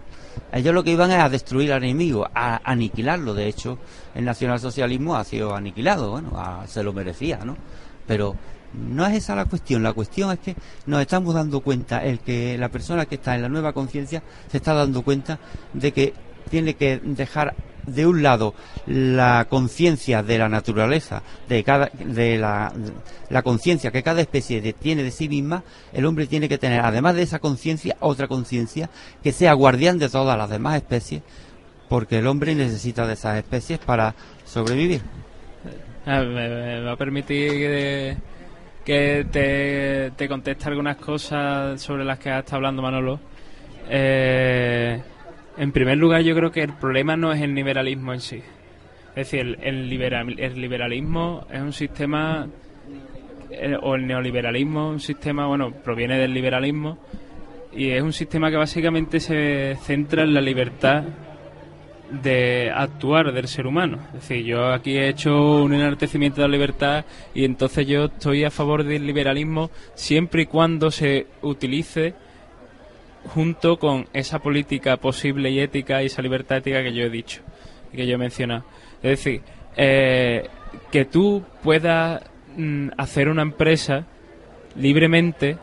ellos 0.52 0.74
lo 0.74 0.84
que 0.84 0.92
iban 0.92 1.10
es 1.10 1.18
a 1.18 1.28
destruir 1.28 1.72
al 1.72 1.82
enemigo, 1.82 2.28
a 2.32 2.60
aniquilarlo. 2.62 3.34
De 3.34 3.48
hecho, 3.48 3.78
el 4.14 4.24
nacionalsocialismo 4.24 5.16
ha 5.16 5.24
sido 5.24 5.54
aniquilado, 5.54 6.12
bueno, 6.12 6.30
se 6.66 6.82
lo 6.82 6.92
merecía, 6.92 7.38
¿no? 7.44 7.56
Pero 8.06 8.36
no 8.74 9.06
es 9.06 9.16
esa 9.16 9.34
la 9.34 9.46
cuestión, 9.46 9.82
la 9.82 9.92
cuestión 9.92 10.30
es 10.30 10.38
que 10.38 10.56
nos 10.86 11.00
estamos 11.00 11.34
dando 11.34 11.60
cuenta, 11.60 12.04
el 12.04 12.20
que 12.20 12.56
la 12.58 12.68
persona 12.68 13.06
que 13.06 13.16
está 13.16 13.34
en 13.34 13.42
la 13.42 13.48
nueva 13.48 13.72
conciencia 13.72 14.22
se 14.50 14.58
está 14.58 14.74
dando 14.74 15.02
cuenta 15.02 15.38
de 15.72 15.92
que 15.92 16.14
tiene 16.50 16.74
que 16.74 17.00
dejar 17.02 17.54
de 17.86 18.06
un 18.06 18.22
lado 18.22 18.54
la 18.86 19.46
conciencia 19.48 20.22
de 20.22 20.38
la 20.38 20.48
naturaleza, 20.48 21.22
de, 21.48 21.64
cada, 21.64 21.90
de 21.98 22.38
la, 22.38 22.72
la 23.28 23.42
conciencia 23.42 23.90
que 23.90 24.02
cada 24.02 24.20
especie 24.20 24.60
tiene 24.74 25.02
de 25.02 25.10
sí 25.10 25.28
misma, 25.28 25.64
el 25.92 26.04
hombre 26.06 26.26
tiene 26.26 26.48
que 26.48 26.58
tener, 26.58 26.80
además 26.80 27.14
de 27.14 27.22
esa 27.22 27.38
conciencia, 27.38 27.96
otra 28.00 28.28
conciencia 28.28 28.90
que 29.22 29.32
sea 29.32 29.54
guardián 29.54 29.98
de 29.98 30.08
todas 30.08 30.36
las 30.36 30.50
demás 30.50 30.76
especies, 30.76 31.22
porque 31.88 32.18
el 32.18 32.26
hombre 32.26 32.54
necesita 32.54 33.06
de 33.06 33.14
esas 33.14 33.36
especies 33.36 33.78
para 33.78 34.14
sobrevivir. 34.44 35.00
Ah, 36.06 36.22
me, 36.22 36.80
va 36.80 36.92
a 36.92 36.96
permitir 36.96 38.16
que 38.90 39.24
te, 39.30 40.10
te 40.16 40.28
contesta 40.28 40.68
algunas 40.68 40.96
cosas 40.96 41.80
sobre 41.80 42.04
las 42.04 42.18
que 42.18 42.36
estado 42.36 42.56
hablando 42.56 42.82
Manolo. 42.82 43.20
Eh, 43.88 45.00
en 45.56 45.70
primer 45.70 45.96
lugar, 45.96 46.22
yo 46.22 46.34
creo 46.34 46.50
que 46.50 46.62
el 46.62 46.72
problema 46.72 47.16
no 47.16 47.32
es 47.32 47.40
el 47.40 47.54
liberalismo 47.54 48.12
en 48.12 48.20
sí. 48.20 48.42
Es 49.10 49.30
decir, 49.30 49.58
el, 49.62 49.62
el 49.62 50.60
liberalismo 50.60 51.46
es 51.52 51.60
un 51.60 51.72
sistema, 51.72 52.48
eh, 53.52 53.76
o 53.80 53.94
el 53.94 54.08
neoliberalismo, 54.08 54.90
un 54.90 54.98
sistema, 54.98 55.46
bueno, 55.46 55.70
proviene 55.70 56.18
del 56.18 56.34
liberalismo, 56.34 56.98
y 57.72 57.90
es 57.90 58.02
un 58.02 58.12
sistema 58.12 58.50
que 58.50 58.56
básicamente 58.56 59.20
se 59.20 59.76
centra 59.84 60.24
en 60.24 60.34
la 60.34 60.40
libertad 60.40 61.04
de 62.10 62.72
actuar 62.74 63.32
del 63.32 63.48
ser 63.48 63.66
humano. 63.66 63.98
Es 64.08 64.28
decir, 64.28 64.44
yo 64.44 64.72
aquí 64.72 64.96
he 64.96 65.08
hecho 65.08 65.62
un 65.62 65.74
enaltecimiento 65.74 66.40
de 66.40 66.48
la 66.48 66.52
libertad 66.52 67.04
y 67.34 67.44
entonces 67.44 67.86
yo 67.86 68.06
estoy 68.06 68.44
a 68.44 68.50
favor 68.50 68.84
del 68.84 69.06
liberalismo 69.06 69.70
siempre 69.94 70.42
y 70.42 70.46
cuando 70.46 70.90
se 70.90 71.26
utilice 71.42 72.14
junto 73.34 73.78
con 73.78 74.06
esa 74.12 74.38
política 74.38 74.96
posible 74.96 75.50
y 75.50 75.60
ética 75.60 76.02
y 76.02 76.06
esa 76.06 76.22
libertad 76.22 76.58
ética 76.58 76.82
que 76.82 76.92
yo 76.92 77.04
he 77.04 77.10
dicho 77.10 77.42
y 77.92 77.96
que 77.96 78.06
yo 78.06 78.14
he 78.14 78.18
mencionado. 78.18 78.64
Es 79.02 79.10
decir, 79.10 79.42
eh, 79.76 80.48
que 80.90 81.04
tú 81.04 81.44
puedas 81.62 82.22
mm, 82.56 82.88
hacer 82.96 83.28
una 83.28 83.42
empresa 83.42 84.06
libremente, 84.76 85.58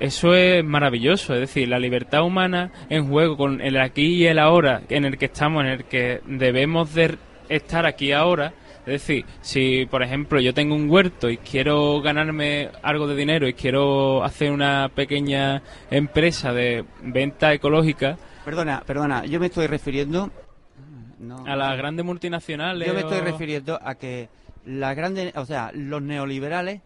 eso 0.00 0.34
es 0.34 0.64
maravilloso. 0.64 1.34
Es 1.34 1.40
decir, 1.40 1.68
la 1.68 1.78
libertad 1.78 2.22
humana 2.22 2.70
en 2.88 3.08
juego 3.08 3.36
con 3.36 3.60
el 3.60 3.78
aquí 3.80 4.14
y 4.14 4.26
el 4.26 4.38
ahora 4.38 4.82
en 4.88 5.04
el 5.04 5.18
que 5.18 5.26
estamos, 5.26 5.64
en 5.64 5.70
el 5.70 5.84
que 5.84 6.20
debemos 6.26 6.94
de 6.94 7.18
estar 7.48 7.86
aquí 7.86 8.12
ahora. 8.12 8.52
Es 8.80 9.02
decir, 9.02 9.24
si 9.40 9.84
por 9.86 10.02
ejemplo 10.02 10.40
yo 10.40 10.54
tengo 10.54 10.74
un 10.74 10.88
huerto 10.88 11.28
y 11.28 11.38
quiero 11.38 12.00
ganarme 12.00 12.70
algo 12.82 13.08
de 13.08 13.16
dinero 13.16 13.48
y 13.48 13.54
quiero 13.54 14.22
hacer 14.22 14.52
una 14.52 14.88
pequeña 14.94 15.62
empresa 15.90 16.52
de 16.52 16.84
venta 17.02 17.52
ecológica. 17.52 18.16
Perdona, 18.44 18.84
perdona, 18.86 19.24
yo 19.24 19.40
me 19.40 19.46
estoy 19.46 19.66
refiriendo 19.66 20.30
a 21.46 21.56
las 21.56 21.76
grandes 21.76 22.06
multinacionales. 22.06 22.86
Yo 22.86 22.94
me 22.94 23.00
estoy 23.00 23.20
refiriendo 23.20 23.80
a 23.82 23.96
que 23.96 24.28
las 24.64 24.94
grandes, 24.94 25.36
o 25.36 25.44
sea, 25.44 25.72
los 25.74 26.00
neoliberales 26.02 26.80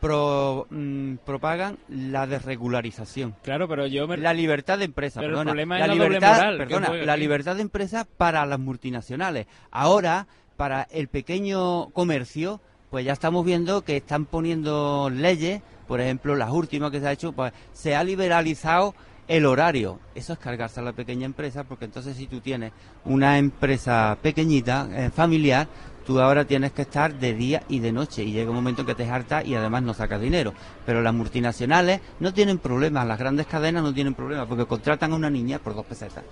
pro, 0.00 0.66
mm, 0.70 1.16
propagan 1.24 1.78
la 1.88 2.26
desregularización. 2.26 3.34
Claro, 3.42 3.68
pero 3.68 3.86
yo 3.86 4.06
la 4.06 4.34
libertad 4.34 4.78
de 4.78 4.84
empresa, 4.84 5.20
perdona, 5.20 5.54
la, 5.54 5.86
libertad, 5.88 6.56
perdona, 6.56 6.92
la 6.92 7.16
libertad 7.16 7.56
de 7.56 7.62
empresa 7.62 8.06
para 8.16 8.44
las 8.46 8.58
multinacionales. 8.58 9.46
Ahora, 9.70 10.26
para 10.56 10.82
el 10.90 11.08
pequeño 11.08 11.90
comercio, 11.90 12.60
pues 12.90 13.04
ya 13.04 13.12
estamos 13.12 13.44
viendo 13.44 13.82
que 13.82 13.96
están 13.96 14.26
poniendo 14.26 15.10
leyes, 15.10 15.62
por 15.86 16.00
ejemplo, 16.00 16.34
las 16.34 16.50
últimas 16.50 16.90
que 16.90 17.00
se 17.00 17.08
ha 17.08 17.12
hecho, 17.12 17.32
pues 17.32 17.52
se 17.72 17.94
ha 17.94 18.04
liberalizado 18.04 18.94
el 19.28 19.44
horario. 19.44 19.98
Eso 20.14 20.32
es 20.32 20.38
cargarse 20.38 20.80
a 20.80 20.82
la 20.82 20.92
pequeña 20.92 21.26
empresa, 21.26 21.64
porque 21.64 21.84
entonces 21.84 22.16
si 22.16 22.26
tú 22.26 22.40
tienes 22.40 22.72
una 23.04 23.38
empresa 23.38 24.16
pequeñita, 24.22 24.88
eh, 24.92 25.10
familiar, 25.10 25.68
tú 26.06 26.20
ahora 26.20 26.44
tienes 26.44 26.72
que 26.72 26.82
estar 26.82 27.12
de 27.18 27.34
día 27.34 27.62
y 27.68 27.80
de 27.80 27.92
noche 27.92 28.22
y 28.22 28.32
llega 28.32 28.50
un 28.50 28.56
momento 28.56 28.82
en 28.82 28.86
que 28.86 28.94
te 28.94 29.08
hartas 29.08 29.44
y 29.44 29.54
además 29.54 29.82
no 29.82 29.92
sacas 29.92 30.20
dinero. 30.20 30.54
Pero 30.86 31.02
las 31.02 31.12
multinacionales 31.12 32.00
no 32.20 32.32
tienen 32.32 32.58
problemas, 32.58 33.06
las 33.06 33.18
grandes 33.18 33.46
cadenas 33.46 33.82
no 33.82 33.92
tienen 33.92 34.14
problemas 34.14 34.46
porque 34.46 34.66
contratan 34.66 35.12
a 35.12 35.16
una 35.16 35.30
niña 35.30 35.58
por 35.58 35.74
dos 35.74 35.84
pesetas 35.84 36.24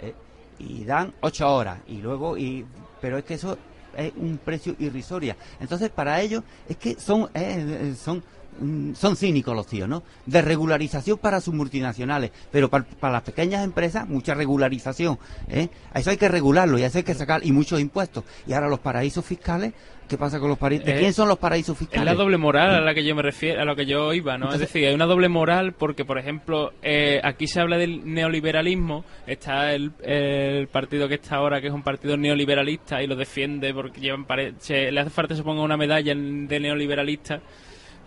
eh, 0.00 0.14
y 0.58 0.84
dan 0.84 1.12
ocho 1.20 1.54
horas 1.54 1.78
y 1.86 1.98
luego 1.98 2.36
y 2.36 2.64
pero 3.00 3.18
es 3.18 3.24
que 3.24 3.34
eso 3.34 3.56
es 3.96 4.12
un 4.16 4.38
precio 4.38 4.74
irrisoria. 4.78 5.36
Entonces 5.60 5.90
para 5.90 6.20
ellos 6.20 6.42
es 6.68 6.76
que 6.76 6.98
son 6.98 7.28
eh, 7.34 7.94
son 7.96 8.22
Mm, 8.39 8.39
son 8.94 9.16
cínicos 9.16 9.54
los 9.54 9.66
tíos, 9.66 9.88
¿no? 9.88 10.02
De 10.26 10.42
regularización 10.42 11.18
para 11.18 11.40
sus 11.40 11.54
multinacionales, 11.54 12.30
pero 12.50 12.68
para, 12.68 12.84
las 13.02 13.22
pequeñas 13.22 13.64
empresas, 13.64 14.08
mucha 14.08 14.34
regularización, 14.34 15.18
¿eh? 15.48 15.68
A 15.92 16.00
eso 16.00 16.10
hay 16.10 16.16
que 16.16 16.28
regularlo 16.28 16.78
y 16.78 16.82
a 16.82 16.86
eso 16.86 16.98
hay 16.98 17.04
que 17.04 17.14
sacar, 17.14 17.44
y 17.44 17.52
muchos 17.52 17.80
impuestos. 17.80 18.24
Y 18.46 18.52
ahora 18.52 18.68
los 18.68 18.80
paraísos 18.80 19.24
fiscales, 19.24 19.72
¿qué 20.08 20.18
pasa 20.18 20.38
con 20.38 20.50
los 20.50 20.58
paraísos? 20.58 20.86
¿De 20.86 20.96
eh, 20.96 20.98
quién 20.98 21.12
son 21.14 21.28
los 21.28 21.38
paraísos 21.38 21.76
fiscales? 21.76 22.02
Es 22.02 22.04
la 22.04 22.22
doble 22.22 22.36
moral 22.36 22.74
a 22.74 22.80
la 22.80 22.94
que 22.94 23.04
yo 23.04 23.14
me 23.14 23.22
refiero, 23.22 23.62
a 23.62 23.64
lo 23.64 23.74
que 23.74 23.86
yo 23.86 24.12
iba, 24.12 24.36
¿no? 24.36 24.52
es 24.52 24.60
decir, 24.60 24.86
hay 24.86 24.94
una 24.94 25.06
doble 25.06 25.28
moral 25.28 25.72
porque, 25.72 26.04
por 26.04 26.18
ejemplo, 26.18 26.72
eh, 26.82 27.20
aquí 27.22 27.46
se 27.46 27.60
habla 27.60 27.78
del 27.78 28.12
neoliberalismo, 28.12 29.04
está 29.26 29.72
el, 29.72 29.92
partido 30.70 31.08
que 31.08 31.14
está 31.14 31.36
ahora, 31.36 31.60
que 31.60 31.68
es 31.68 31.72
un 31.72 31.82
partido 31.82 32.16
neoliberalista, 32.16 33.02
y 33.02 33.06
lo 33.06 33.16
defiende 33.16 33.72
porque 33.72 34.00
llevan 34.00 34.26
se, 34.58 34.92
le 34.92 35.00
hace 35.00 35.10
falta 35.10 35.34
se 35.34 35.42
ponga 35.42 35.62
una 35.62 35.76
medalla 35.76 36.14
de 36.14 36.60
neoliberalista 36.60 37.40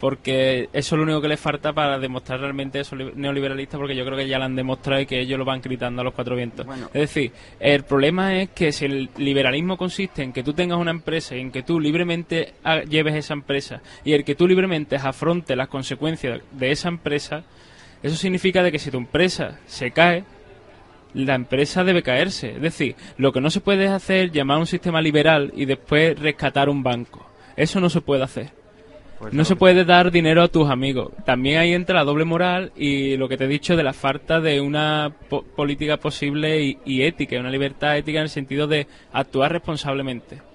porque 0.03 0.67
eso 0.73 0.95
es 0.95 0.97
lo 0.97 1.03
único 1.03 1.21
que 1.21 1.29
les 1.29 1.39
falta 1.39 1.71
para 1.71 1.97
demostrar 1.97 2.41
realmente 2.41 2.77
eso 2.77 2.93
neoliberalista, 2.93 3.77
porque 3.77 3.95
yo 3.95 4.03
creo 4.03 4.17
que 4.17 4.27
ya 4.27 4.37
lo 4.37 4.43
han 4.43 4.53
demostrado 4.57 4.99
y 4.99 5.05
que 5.05 5.21
ellos 5.21 5.39
lo 5.39 5.45
van 5.45 5.61
gritando 5.61 6.01
a 6.01 6.03
los 6.03 6.13
cuatro 6.13 6.35
vientos. 6.35 6.67
Es 6.87 6.91
decir, 6.93 7.31
el 7.57 7.85
problema 7.85 8.35
es 8.35 8.49
que 8.49 8.73
si 8.73 8.83
el 8.83 9.09
liberalismo 9.15 9.77
consiste 9.77 10.21
en 10.21 10.33
que 10.33 10.43
tú 10.43 10.51
tengas 10.51 10.77
una 10.77 10.91
empresa 10.91 11.37
y 11.37 11.39
en 11.39 11.53
que 11.53 11.63
tú 11.63 11.79
libremente 11.79 12.53
lleves 12.89 13.15
esa 13.15 13.33
empresa 13.33 13.81
y 14.03 14.11
el 14.11 14.25
que 14.25 14.35
tú 14.35 14.45
libremente 14.45 14.97
afrontes 14.97 15.55
las 15.55 15.69
consecuencias 15.69 16.41
de 16.51 16.71
esa 16.71 16.89
empresa, 16.89 17.45
eso 18.01 18.17
significa 18.17 18.61
de 18.61 18.73
que 18.73 18.79
si 18.79 18.91
tu 18.91 18.97
empresa 18.97 19.61
se 19.67 19.91
cae, 19.91 20.25
la 21.13 21.35
empresa 21.35 21.85
debe 21.85 22.03
caerse. 22.03 22.55
Es 22.55 22.61
decir, 22.61 22.97
lo 23.15 23.31
que 23.31 23.39
no 23.39 23.49
se 23.49 23.61
puede 23.61 23.87
hacer 23.87 24.25
es 24.25 24.31
llamar 24.33 24.57
a 24.57 24.59
un 24.59 24.67
sistema 24.67 25.01
liberal 25.01 25.53
y 25.55 25.63
después 25.63 26.19
rescatar 26.19 26.67
un 26.67 26.83
banco. 26.83 27.25
Eso 27.55 27.79
no 27.79 27.89
se 27.89 28.01
puede 28.01 28.23
hacer. 28.23 28.62
Pues 29.23 29.33
no 29.33 29.45
se 29.45 29.55
puede 29.55 29.85
dar 29.85 30.11
dinero 30.11 30.41
a 30.41 30.49
tus 30.49 30.69
amigos. 30.69 31.13
También 31.25 31.57
ahí 31.57 31.73
entra 31.73 31.95
la 31.95 32.03
doble 32.03 32.25
moral 32.25 32.73
y 32.75 33.15
lo 33.15 33.29
que 33.29 33.37
te 33.37 33.45
he 33.45 33.47
dicho 33.47 33.77
de 33.77 33.83
la 33.83 33.93
falta 33.93 34.41
de 34.41 34.59
una 34.59 35.15
política 35.55 35.95
posible 35.95 36.61
y, 36.61 36.77
y 36.85 37.03
ética, 37.03 37.39
una 37.39 37.49
libertad 37.49 37.97
ética 37.97 38.19
en 38.19 38.23
el 38.23 38.29
sentido 38.29 38.67
de 38.67 38.85
actuar 39.13 39.53
responsablemente. 39.53 40.52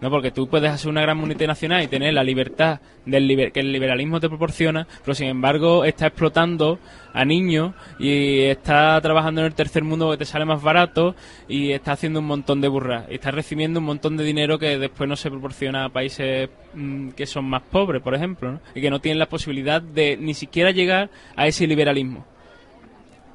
No, 0.00 0.10
porque 0.10 0.30
tú 0.30 0.48
puedes 0.48 0.70
hacer 0.70 0.88
una 0.88 1.02
gran 1.02 1.18
multinacional 1.18 1.82
y 1.82 1.88
tener 1.88 2.14
la 2.14 2.24
libertad 2.24 2.80
del 3.04 3.52
que 3.52 3.60
el 3.60 3.72
liberalismo 3.72 4.18
te 4.18 4.28
proporciona, 4.28 4.86
pero 5.04 5.14
sin 5.14 5.28
embargo 5.28 5.84
está 5.84 6.06
explotando 6.06 6.78
a 7.12 7.24
niños 7.24 7.74
y 7.98 8.40
está 8.42 8.98
trabajando 9.00 9.42
en 9.42 9.48
el 9.48 9.54
tercer 9.54 9.84
mundo 9.84 10.10
que 10.10 10.16
te 10.16 10.24
sale 10.24 10.44
más 10.46 10.62
barato 10.62 11.14
y 11.48 11.72
está 11.72 11.92
haciendo 11.92 12.20
un 12.20 12.26
montón 12.26 12.60
de 12.60 12.68
burras. 12.68 13.04
Y 13.10 13.14
está 13.14 13.30
recibiendo 13.30 13.80
un 13.80 13.86
montón 13.86 14.16
de 14.16 14.24
dinero 14.24 14.58
que 14.58 14.78
después 14.78 15.08
no 15.08 15.16
se 15.16 15.30
proporciona 15.30 15.84
a 15.84 15.88
países 15.90 16.48
mm, 16.74 17.10
que 17.10 17.26
son 17.26 17.44
más 17.44 17.62
pobres, 17.62 18.02
por 18.02 18.14
ejemplo, 18.14 18.58
y 18.74 18.80
que 18.80 18.90
no 18.90 19.00
tienen 19.00 19.18
la 19.18 19.28
posibilidad 19.28 19.82
de 19.82 20.16
ni 20.16 20.32
siquiera 20.32 20.70
llegar 20.70 21.10
a 21.36 21.46
ese 21.46 21.66
liberalismo. 21.66 22.24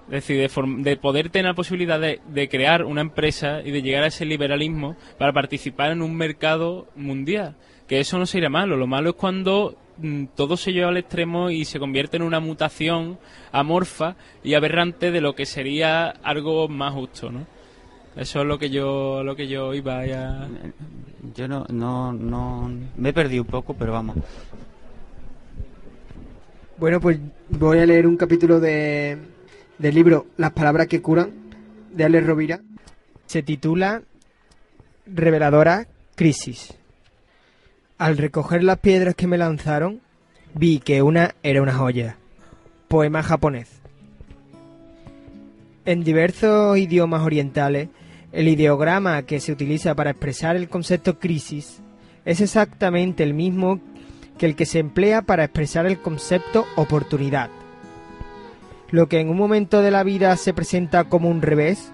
Es 0.07 0.27
decir, 0.27 0.49
de, 0.83 0.97
poder 0.97 1.29
tener 1.29 1.47
la 1.47 1.55
posibilidad 1.55 1.99
de, 1.99 2.49
crear 2.49 2.85
una 2.85 3.01
empresa 3.01 3.61
y 3.63 3.71
de 3.71 3.81
llegar 3.81 4.03
a 4.03 4.07
ese 4.07 4.25
liberalismo 4.25 4.95
para 5.17 5.33
participar 5.33 5.91
en 5.91 6.03
un 6.03 6.15
mercado 6.15 6.87
mundial. 6.95 7.55
Que 7.87 7.99
eso 7.99 8.19
no 8.19 8.25
sería 8.27 8.49
malo. 8.49 8.77
Lo 8.77 8.85
malo 8.85 9.11
es 9.11 9.15
cuando 9.15 9.77
mm, 9.97 10.25
todo 10.35 10.57
se 10.57 10.73
lleva 10.73 10.89
al 10.89 10.97
extremo 10.97 11.49
y 11.49 11.65
se 11.65 11.79
convierte 11.79 12.17
en 12.17 12.23
una 12.23 12.39
mutación 12.39 13.17
amorfa 13.51 14.15
y 14.43 14.53
aberrante 14.53 15.09
de 15.09 15.21
lo 15.21 15.33
que 15.33 15.47
sería 15.47 16.09
algo 16.09 16.67
más 16.67 16.93
justo, 16.93 17.31
¿no? 17.31 17.47
Eso 18.15 18.41
es 18.41 18.47
lo 18.47 18.57
que 18.57 18.69
yo, 18.69 19.23
lo 19.23 19.35
que 19.35 19.47
yo 19.47 19.73
iba 19.73 19.99
a... 19.99 20.47
Yo 21.35 21.47
no, 21.47 21.65
no, 21.69 22.13
no... 22.13 22.71
Me 22.95 23.09
he 23.09 23.13
perdido 23.13 23.43
un 23.43 23.49
poco, 23.49 23.73
pero 23.73 23.91
vamos. 23.91 24.17
Bueno, 26.77 27.01
pues 27.01 27.19
voy 27.49 27.79
a 27.79 27.85
leer 27.85 28.07
un 28.07 28.15
capítulo 28.15 28.59
de, 28.59 29.17
del 29.77 29.95
libro 29.95 30.27
Las 30.37 30.51
palabras 30.51 30.87
que 30.87 31.01
curan 31.01 31.31
de 31.91 32.03
Alex 32.03 32.27
Rovira 32.27 32.61
se 33.25 33.43
titula 33.43 34.01
Reveladora 35.05 35.87
Crisis. 36.15 36.73
Al 37.97 38.17
recoger 38.17 38.63
las 38.63 38.79
piedras 38.79 39.15
que 39.15 39.27
me 39.27 39.37
lanzaron, 39.37 40.01
vi 40.53 40.79
que 40.79 41.01
una 41.01 41.35
era 41.43 41.61
una 41.61 41.73
joya. 41.73 42.17
Poema 42.87 43.23
japonés. 43.23 43.69
En 45.85 46.03
diversos 46.03 46.77
idiomas 46.77 47.21
orientales, 47.21 47.89
el 48.31 48.47
ideograma 48.47 49.23
que 49.23 49.39
se 49.39 49.51
utiliza 49.51 49.95
para 49.95 50.11
expresar 50.11 50.55
el 50.55 50.67
concepto 50.67 51.19
crisis 51.19 51.81
es 52.25 52.41
exactamente 52.41 53.23
el 53.23 53.33
mismo 53.33 53.79
que 54.37 54.45
el 54.45 54.55
que 54.55 54.65
se 54.65 54.79
emplea 54.79 55.21
para 55.21 55.45
expresar 55.45 55.85
el 55.85 55.99
concepto 55.99 56.65
oportunidad. 56.75 57.49
Lo 58.91 59.07
que 59.07 59.19
en 59.19 59.29
un 59.29 59.37
momento 59.37 59.81
de 59.81 59.91
la 59.91 60.03
vida 60.03 60.35
se 60.37 60.53
presenta 60.53 61.05
como 61.05 61.29
un 61.29 61.41
revés 61.41 61.91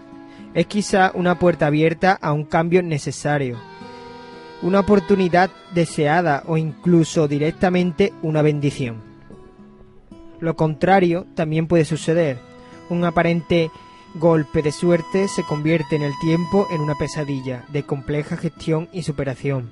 es 0.54 0.65
quizá 0.67 1.12
una 1.15 1.39
puerta 1.39 1.67
abierta 1.67 2.17
a 2.21 2.34
un 2.34 2.43
cambio 2.43 2.84
necesario, 2.84 3.58
una 4.62 4.82
oportunidad 4.82 5.49
deseada 5.73 6.43
o 6.47 6.58
incluso 6.58 7.27
directamente 7.27 8.13
una 8.21 8.41
bendición. 8.41 8.97
Lo 10.39 10.56
contrario 10.56 11.25
también 11.36 11.67
puede 11.67 11.86
suceder. 11.86 12.38
Un 12.89 13.06
aparente 13.06 13.71
golpe 14.15 14.62
de 14.62 14.71
suerte 14.71 15.27
se 15.30 15.43
convierte 15.43 15.95
en 15.95 16.01
el 16.01 16.13
tiempo 16.19 16.67
en 16.71 16.82
una 16.82 16.95
pesadilla 16.95 17.63
de 17.69 17.84
compleja 17.84 18.36
gestión 18.36 18.89
y 18.91 19.04
superación. 19.04 19.69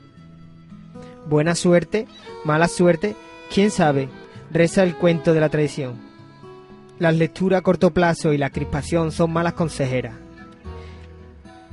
Buena 1.27 1.55
suerte, 1.55 2.07
mala 2.45 2.67
suerte, 2.67 3.15
quién 3.53 3.71
sabe, 3.71 4.09
reza 4.51 4.83
el 4.83 4.95
cuento 4.95 5.33
de 5.33 5.41
la 5.41 5.49
tradición. 5.49 6.08
Las 6.99 7.15
lecturas 7.15 7.59
a 7.59 7.61
corto 7.61 7.91
plazo 7.91 8.33
y 8.33 8.37
la 8.37 8.49
crispación 8.49 9.13
son 9.13 9.31
malas 9.31 9.53
consejeras. 9.53 10.15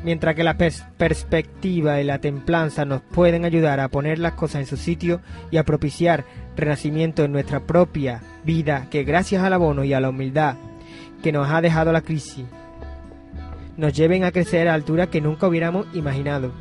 Mientras 0.05 0.37
que 0.37 0.45
la 0.45 0.57
perspectiva 0.57 2.01
y 2.01 2.05
la 2.05 2.21
templanza 2.21 2.85
nos 2.85 3.03
pueden 3.03 3.45
ayudar 3.45 3.81
a 3.81 3.89
poner 3.89 4.21
las 4.21 4.35
cosas 4.35 4.61
en 4.61 4.67
su 4.67 4.77
sitio 4.77 5.21
y 5.51 5.57
a 5.57 5.65
propiciar 5.65 6.25
renacimiento 6.55 7.25
en 7.25 7.33
nuestra 7.33 7.59
propia 7.59 8.23
vida, 8.45 8.87
que 8.89 9.03
gracias 9.03 9.43
al 9.43 9.53
abono 9.53 9.83
y 9.83 9.95
a 9.95 10.01
la 10.01 10.11
humildad 10.11 10.55
que 11.25 11.33
nos 11.33 11.51
ha 11.51 11.61
dejado 11.61 11.91
la 11.91 12.03
crisis, 12.03 12.45
nos 13.77 13.93
lleven 13.95 14.23
a 14.23 14.31
crecer 14.31 14.69
a 14.69 14.75
alturas 14.75 15.09
que 15.09 15.21
nunca 15.21 15.49
hubiéramos 15.49 15.89
imaginado. 15.93 16.53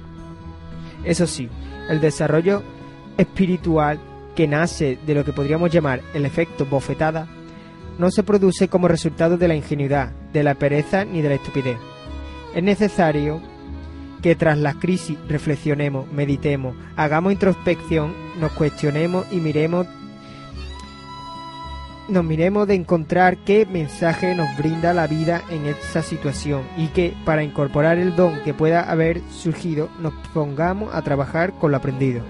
Eso 1.04 1.28
sí, 1.28 1.50
el 1.88 2.02
desarrollo 2.02 2.64
espiritual 3.16 4.00
que 4.36 4.48
nace 4.48 4.98
de 5.06 5.14
lo 5.14 5.24
que 5.24 5.34
podríamos 5.34 5.70
llamar 5.70 6.02
el 6.16 6.26
efecto 6.26 6.66
bofetada 6.66 7.28
no 7.98 8.12
se 8.12 8.24
produce 8.24 8.68
como 8.68 8.88
resultado 8.88 9.38
de 9.38 9.48
la 9.48 9.56
ingenuidad, 9.56 10.12
de 10.34 10.44
la 10.44 10.56
pereza 10.56 11.06
ni 11.06 11.22
de 11.22 11.30
la 11.30 11.36
estupidez. 11.36 11.78
Es 12.54 12.64
necesario 12.64 13.42
que 14.22 14.36
tras 14.36 14.58
la 14.58 14.74
crisis 14.74 15.18
reflexionemos, 15.28 16.12
meditemos, 16.12 16.76
hagamos 16.96 17.34
introspección, 17.34 18.14
nos 18.40 18.52
cuestionemos 18.54 19.26
y 19.32 19.38
miremos 19.38 19.88
nos 22.08 22.24
miremos 22.24 22.68
de 22.68 22.76
encontrar 22.76 23.38
qué 23.38 23.66
mensaje 23.66 24.36
nos 24.36 24.56
brinda 24.58 24.94
la 24.94 25.08
vida 25.08 25.42
en 25.50 25.66
esa 25.66 26.04
situación 26.04 26.62
y 26.78 26.88
que 26.90 27.16
para 27.26 27.44
incorporar 27.44 27.98
el 27.98 28.16
don 28.16 28.44
que 28.44 28.54
pueda 28.54 28.82
haber 28.82 29.22
surgido 29.32 29.90
nos 30.00 30.14
pongamos 30.34 30.94
a 30.94 31.02
trabajar 31.02 31.54
con 31.54 31.72
lo 31.72 31.78
aprendido. 31.78 32.22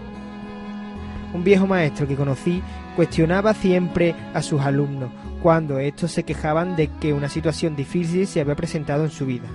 Un 1.34 1.44
viejo 1.44 1.68
maestro 1.68 2.08
que 2.08 2.16
conocí 2.16 2.64
cuestionaba 2.96 3.54
siempre 3.54 4.16
a 4.34 4.42
sus 4.42 4.62
alumnos 4.62 5.12
cuando 5.46 5.78
estos 5.78 6.12
se 6.12 6.24
quejaban 6.24 6.76
de 6.76 6.88
que 6.88 7.14
una 7.14 7.30
situación 7.30 7.76
difícil 7.76 8.26
se 8.26 8.42
había 8.42 8.56
presentado 8.56 9.04
en 9.04 9.12
su 9.12 9.28
vida. 9.28 9.46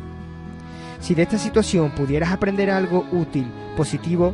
Si 1.01 1.17
de 1.17 1.23
esta 1.23 1.37
situación 1.37 1.91
pudieras 1.91 2.31
aprender 2.31 2.71
algo 2.71 3.09
útil, 3.11 3.51
positivo, 3.77 4.33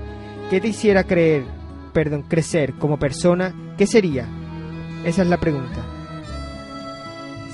que 0.51 0.61
te 0.61 0.69
hiciera 0.69 1.05
creer, 1.05 1.45
perdón, 1.95 2.25
crecer 2.29 2.75
como 2.75 2.99
persona, 2.99 3.55
¿qué 3.79 3.87
sería? 3.87 4.27
Esa 5.03 5.23
es 5.23 5.29
la 5.29 5.39
pregunta. 5.39 5.81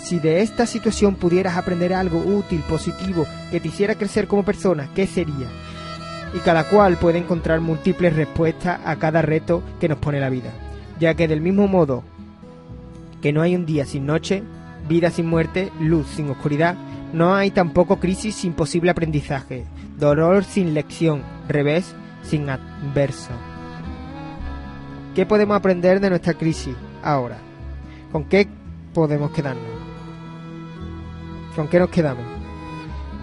Si 0.03 0.19
de 0.19 0.41
esta 0.41 0.67
situación 0.67 1.15
pudieras 1.15 1.57
aprender 1.57 1.95
algo 1.95 2.19
útil, 2.19 2.61
positivo, 2.69 3.25
que 3.53 3.61
te 3.61 3.69
hiciera 3.69 3.95
crecer 3.95 4.27
como 4.27 4.45
persona, 4.45 4.89
¿qué 4.97 5.07
sería? 5.07 5.47
Y 6.35 6.39
cada 6.39 6.65
cual 6.65 6.97
puede 6.97 7.19
encontrar 7.19 7.61
múltiples 7.61 8.17
respuestas 8.17 8.81
a 8.85 8.97
cada 8.97 9.23
reto 9.23 9.63
que 9.79 9.89
nos 9.89 9.99
pone 9.99 10.19
la 10.19 10.29
vida, 10.29 10.51
ya 10.99 11.15
que 11.15 11.29
del 11.29 11.41
mismo 11.41 11.69
modo 11.69 12.03
que 13.23 13.33
no 13.33 13.41
hay 13.41 13.57
un 13.57 13.65
día 13.65 13.87
sin 13.87 14.05
noche, 14.05 14.43
vida 14.89 15.11
sin 15.11 15.27
muerte, 15.27 15.73
luz 15.81 16.07
sin 16.09 16.29
oscuridad, 16.29 16.77
no 17.15 17.35
hay 17.35 17.51
tampoco 17.51 17.99
crisis 17.99 18.35
sin 18.35 18.53
posible 18.53 18.91
aprendizaje, 18.91 19.65
dolor 19.99 20.45
sin 20.45 20.75
lección, 20.75 21.23
revés 21.49 21.95
sin 22.23 22.51
adverso. 22.51 23.31
¿Qué 25.15 25.25
podemos 25.25 25.57
aprender 25.57 26.01
de 26.01 26.11
nuestra 26.11 26.35
crisis? 26.35 26.75
ahora? 27.03 27.39
¿Con 28.11 28.25
qué 28.25 28.49
podemos 28.95 29.31
quedarnos? 29.33 29.65
¿Con 31.57 31.69
qué 31.69 31.79
nos 31.79 31.91
quedamos? 31.91 32.25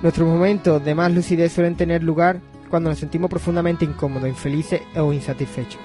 Nuestros 0.01 0.27
momentos 0.27 0.83
de 0.83 0.95
más 0.95 1.11
lucidez 1.11 1.51
suelen 1.51 1.75
tener 1.75 2.03
lugar 2.03 2.41
cuando 2.69 2.89
nos 2.89 2.99
sentimos 2.99 3.29
profundamente 3.29 3.85
incómodos, 3.85 4.29
infelices 4.29 4.81
o 4.95 5.11
insatisfechos. 5.11 5.81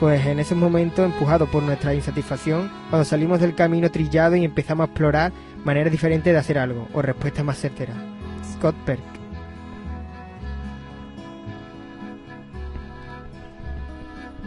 Pues 0.00 0.24
en 0.26 0.38
esos 0.38 0.56
momentos, 0.56 1.04
empujados 1.04 1.48
por 1.48 1.62
nuestra 1.62 1.94
insatisfacción, 1.94 2.70
cuando 2.90 3.04
salimos 3.04 3.40
del 3.40 3.54
camino 3.54 3.90
trillado 3.90 4.36
y 4.36 4.44
empezamos 4.44 4.84
a 4.84 4.90
explorar 4.90 5.32
maneras 5.64 5.90
diferentes 5.90 6.32
de 6.32 6.38
hacer 6.38 6.58
algo, 6.58 6.86
o 6.94 7.02
respuestas 7.02 7.44
más 7.44 7.58
certeras. 7.58 7.96
Scott 8.54 8.76
Perk. 8.84 9.00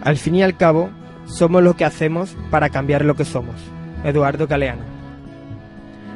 Al 0.02 0.18
fin 0.18 0.36
y 0.36 0.44
al 0.44 0.58
cabo, 0.58 0.90
somos 1.26 1.62
lo 1.62 1.76
que 1.76 1.86
hacemos 1.86 2.36
para 2.50 2.70
cambiar 2.70 3.06
lo 3.06 3.16
que 3.16 3.26
somos. 3.26 3.56
Eduardo 4.04 4.48
Galeano. 4.48 4.84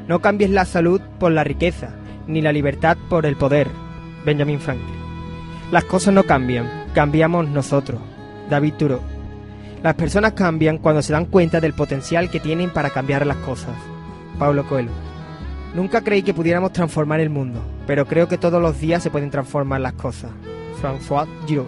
No 0.08 0.20
cambies 0.20 0.50
la 0.50 0.66
salud 0.66 1.02
por 1.20 1.32
la 1.32 1.44
riqueza, 1.44 1.96
ni 2.26 2.42
la 2.42 2.52
libertad 2.52 2.98
por 3.10 3.26
el 3.26 3.36
poder. 3.36 3.68
Benjamin 4.26 4.60
Franklin. 4.60 5.05
Las 5.76 5.84
cosas 5.84 6.14
no 6.14 6.24
cambian, 6.24 6.86
cambiamos 6.94 7.50
nosotros. 7.50 8.00
David 8.50 8.76
Turo. 8.76 9.02
Las 9.84 9.96
personas 9.96 10.32
cambian 10.32 10.78
cuando 10.78 11.02
se 11.02 11.12
dan 11.12 11.26
cuenta 11.26 11.60
del 11.60 11.74
potencial 11.74 12.30
que 12.30 12.40
tienen 12.40 12.70
para 12.70 12.92
cambiar 12.92 13.28
las 13.28 13.36
cosas. 13.36 13.76
Pablo 14.40 14.66
Coelho. 14.70 14.92
Nunca 15.74 16.00
creí 16.00 16.24
que 16.24 16.34
pudiéramos 16.34 16.72
transformar 16.72 17.20
el 17.20 17.30
mundo, 17.30 17.60
pero 17.88 18.06
creo 18.06 18.30
que 18.30 18.38
todos 18.38 18.62
los 18.62 18.80
días 18.80 19.04
se 19.04 19.10
pueden 19.10 19.32
transformar 19.32 19.82
las 19.82 19.92
cosas. 19.92 20.32
François 20.82 21.28
Giraud. 21.46 21.68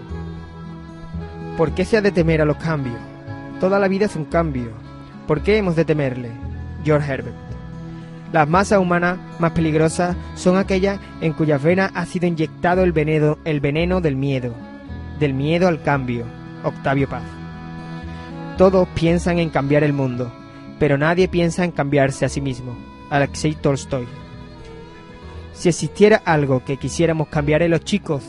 ¿Por 1.58 1.74
qué 1.74 1.84
se 1.84 1.98
ha 1.98 2.02
de 2.02 2.14
temer 2.14 2.42
a 2.42 2.46
los 2.46 2.56
cambios? 2.56 2.96
Toda 3.60 3.78
la 3.78 3.90
vida 3.90 4.06
es 4.06 4.16
un 4.16 4.24
cambio. 4.24 4.70
¿Por 5.28 5.42
qué 5.42 5.58
hemos 5.58 5.76
de 5.76 5.84
temerle? 5.84 6.32
George 6.86 7.12
Herbert. 7.12 7.47
Las 8.32 8.48
masas 8.48 8.80
humanas 8.80 9.18
más 9.40 9.52
peligrosas 9.52 10.16
son 10.36 10.58
aquellas 10.58 11.00
en 11.22 11.34
cuyas 11.34 11.64
venas 11.64 11.92
ha 11.96 12.06
sido 12.06 12.28
inyectado 12.28 12.84
el 12.84 12.92
veneno, 12.92 13.38
el 13.46 13.60
veneno 13.62 14.02
del 14.02 14.16
miedo, 14.16 14.54
del 15.20 15.34
miedo 15.34 15.68
al 15.68 15.82
cambio. 15.82 16.26
Octavio 16.64 17.08
Paz. 17.08 17.24
Todos 18.58 18.88
piensan 18.90 19.40
en 19.40 19.50
cambiar 19.50 19.84
el 19.84 19.94
mundo, 19.94 20.34
pero 20.80 20.98
nadie 20.98 21.28
piensa 21.28 21.64
en 21.64 21.72
cambiarse 21.72 22.26
a 22.26 22.30
sí 22.30 22.42
mismo. 22.42 22.76
Alexei 23.10 23.54
Tolstoy. 23.54 24.08
Si 25.54 25.70
existiera 25.70 26.22
algo 26.26 26.64
que 26.66 26.78
quisiéramos 26.78 27.30
cambiar 27.30 27.62
en 27.62 27.72
los 27.72 27.84
chicos, 27.84 28.24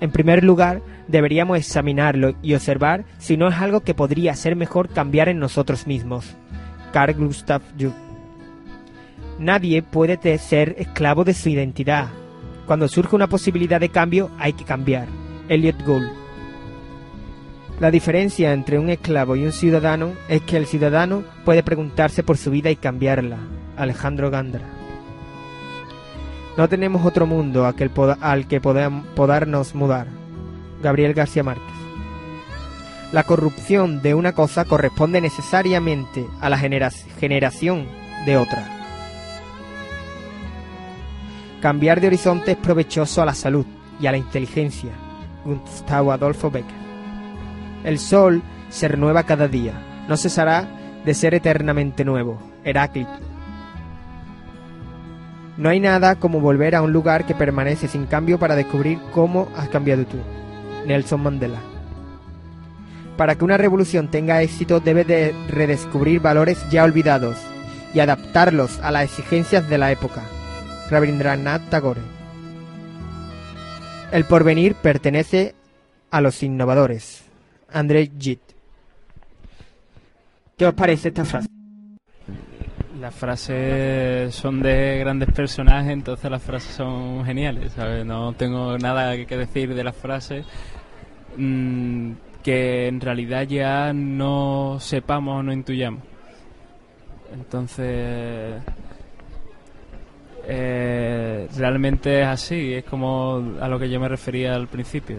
en 0.00 0.10
primer 0.10 0.42
lugar 0.42 0.80
deberíamos 1.08 1.58
examinarlo 1.58 2.34
y 2.42 2.54
observar 2.54 3.04
si 3.18 3.36
no 3.36 3.48
es 3.48 3.56
algo 3.56 3.80
que 3.80 3.94
podría 3.94 4.34
ser 4.34 4.56
mejor 4.56 4.88
cambiar 4.88 5.28
en 5.28 5.38
nosotros 5.38 5.86
mismos. 5.86 6.34
Carl 6.92 7.14
Gustav 7.14 7.62
Jung. 7.78 8.03
Nadie 9.38 9.82
puede 9.82 10.38
ser 10.38 10.76
esclavo 10.78 11.24
de 11.24 11.34
su 11.34 11.48
identidad. 11.48 12.08
Cuando 12.66 12.88
surge 12.88 13.16
una 13.16 13.26
posibilidad 13.26 13.80
de 13.80 13.88
cambio, 13.88 14.30
hay 14.38 14.52
que 14.52 14.64
cambiar. 14.64 15.06
Elliot 15.48 15.84
Gould. 15.84 16.08
La 17.80 17.90
diferencia 17.90 18.52
entre 18.52 18.78
un 18.78 18.88
esclavo 18.88 19.34
y 19.34 19.44
un 19.44 19.52
ciudadano 19.52 20.12
es 20.28 20.42
que 20.42 20.56
el 20.56 20.66
ciudadano 20.66 21.24
puede 21.44 21.62
preguntarse 21.62 22.22
por 22.22 22.38
su 22.38 22.50
vida 22.50 22.70
y 22.70 22.76
cambiarla. 22.76 23.38
Alejandro 23.76 24.30
Gandra. 24.30 24.62
No 26.56 26.68
tenemos 26.68 27.04
otro 27.04 27.26
mundo 27.26 27.66
al 27.66 28.46
que 28.46 28.60
podernos 28.60 29.74
mudar. 29.74 30.06
Gabriel 30.80 31.12
García 31.12 31.42
Márquez. 31.42 31.74
La 33.12 33.24
corrupción 33.24 34.00
de 34.02 34.14
una 34.14 34.32
cosa 34.32 34.64
corresponde 34.64 35.20
necesariamente 35.20 36.24
a 36.40 36.48
la 36.48 36.58
generación 36.58 37.86
de 38.24 38.36
otra. 38.36 38.73
Cambiar 41.64 41.98
de 41.98 42.08
horizonte 42.08 42.50
es 42.50 42.56
provechoso 42.58 43.22
a 43.22 43.24
la 43.24 43.32
salud 43.32 43.64
y 43.98 44.06
a 44.06 44.10
la 44.10 44.18
inteligencia. 44.18 44.90
Gustavo 45.46 46.12
Adolfo 46.12 46.50
Becker. 46.50 46.76
El 47.84 47.98
sol 47.98 48.42
se 48.68 48.86
renueva 48.86 49.22
cada 49.22 49.48
día, 49.48 49.72
no 50.06 50.18
cesará 50.18 50.68
de 51.06 51.14
ser 51.14 51.32
eternamente 51.32 52.04
nuevo. 52.04 52.38
Heráclito. 52.64 53.14
No 55.56 55.70
hay 55.70 55.80
nada 55.80 56.16
como 56.16 56.38
volver 56.38 56.74
a 56.74 56.82
un 56.82 56.92
lugar 56.92 57.24
que 57.24 57.34
permanece 57.34 57.88
sin 57.88 58.04
cambio 58.04 58.38
para 58.38 58.56
descubrir 58.56 58.98
cómo 59.14 59.48
has 59.56 59.70
cambiado 59.70 60.04
tú. 60.04 60.18
Nelson 60.86 61.22
Mandela. 61.22 61.60
Para 63.16 63.36
que 63.36 63.44
una 63.46 63.56
revolución 63.56 64.08
tenga 64.08 64.42
éxito 64.42 64.80
debe 64.80 65.04
de 65.04 65.34
redescubrir 65.48 66.20
valores 66.20 66.62
ya 66.68 66.84
olvidados 66.84 67.38
y 67.94 68.00
adaptarlos 68.00 68.80
a 68.80 68.90
las 68.90 69.04
exigencias 69.04 69.66
de 69.70 69.78
la 69.78 69.90
época. 69.92 70.20
Rabindranath 70.90 71.70
Tagore. 71.70 72.00
El 74.12 74.24
porvenir 74.24 74.74
pertenece 74.74 75.54
a 76.10 76.20
los 76.20 76.42
innovadores. 76.42 77.24
André 77.72 78.10
Gide. 78.18 78.40
¿Qué 80.56 80.66
os 80.66 80.74
parece 80.74 81.08
esta 81.08 81.24
frase? 81.24 81.48
Las 83.00 83.14
frases 83.14 84.34
son 84.34 84.62
de 84.62 84.98
grandes 85.00 85.30
personajes, 85.32 85.92
entonces 85.92 86.30
las 86.30 86.42
frases 86.42 86.74
son 86.74 87.24
geniales, 87.24 87.72
¿sabes? 87.72 88.06
No 88.06 88.32
tengo 88.34 88.78
nada 88.78 89.16
que 89.26 89.36
decir 89.36 89.74
de 89.74 89.84
las 89.84 89.96
frases 89.96 90.46
mm, 91.36 92.12
que 92.42 92.86
en 92.86 93.00
realidad 93.00 93.42
ya 93.42 93.92
no 93.92 94.78
sepamos 94.78 95.40
o 95.40 95.42
no 95.42 95.52
intuyamos. 95.52 96.02
Entonces, 97.32 98.62
eh, 100.46 101.48
realmente 101.56 102.22
es 102.22 102.26
así, 102.26 102.74
es 102.74 102.84
como 102.84 103.56
a 103.60 103.68
lo 103.68 103.78
que 103.78 103.88
yo 103.88 104.00
me 104.00 104.08
refería 104.08 104.54
al 104.54 104.68
principio. 104.68 105.18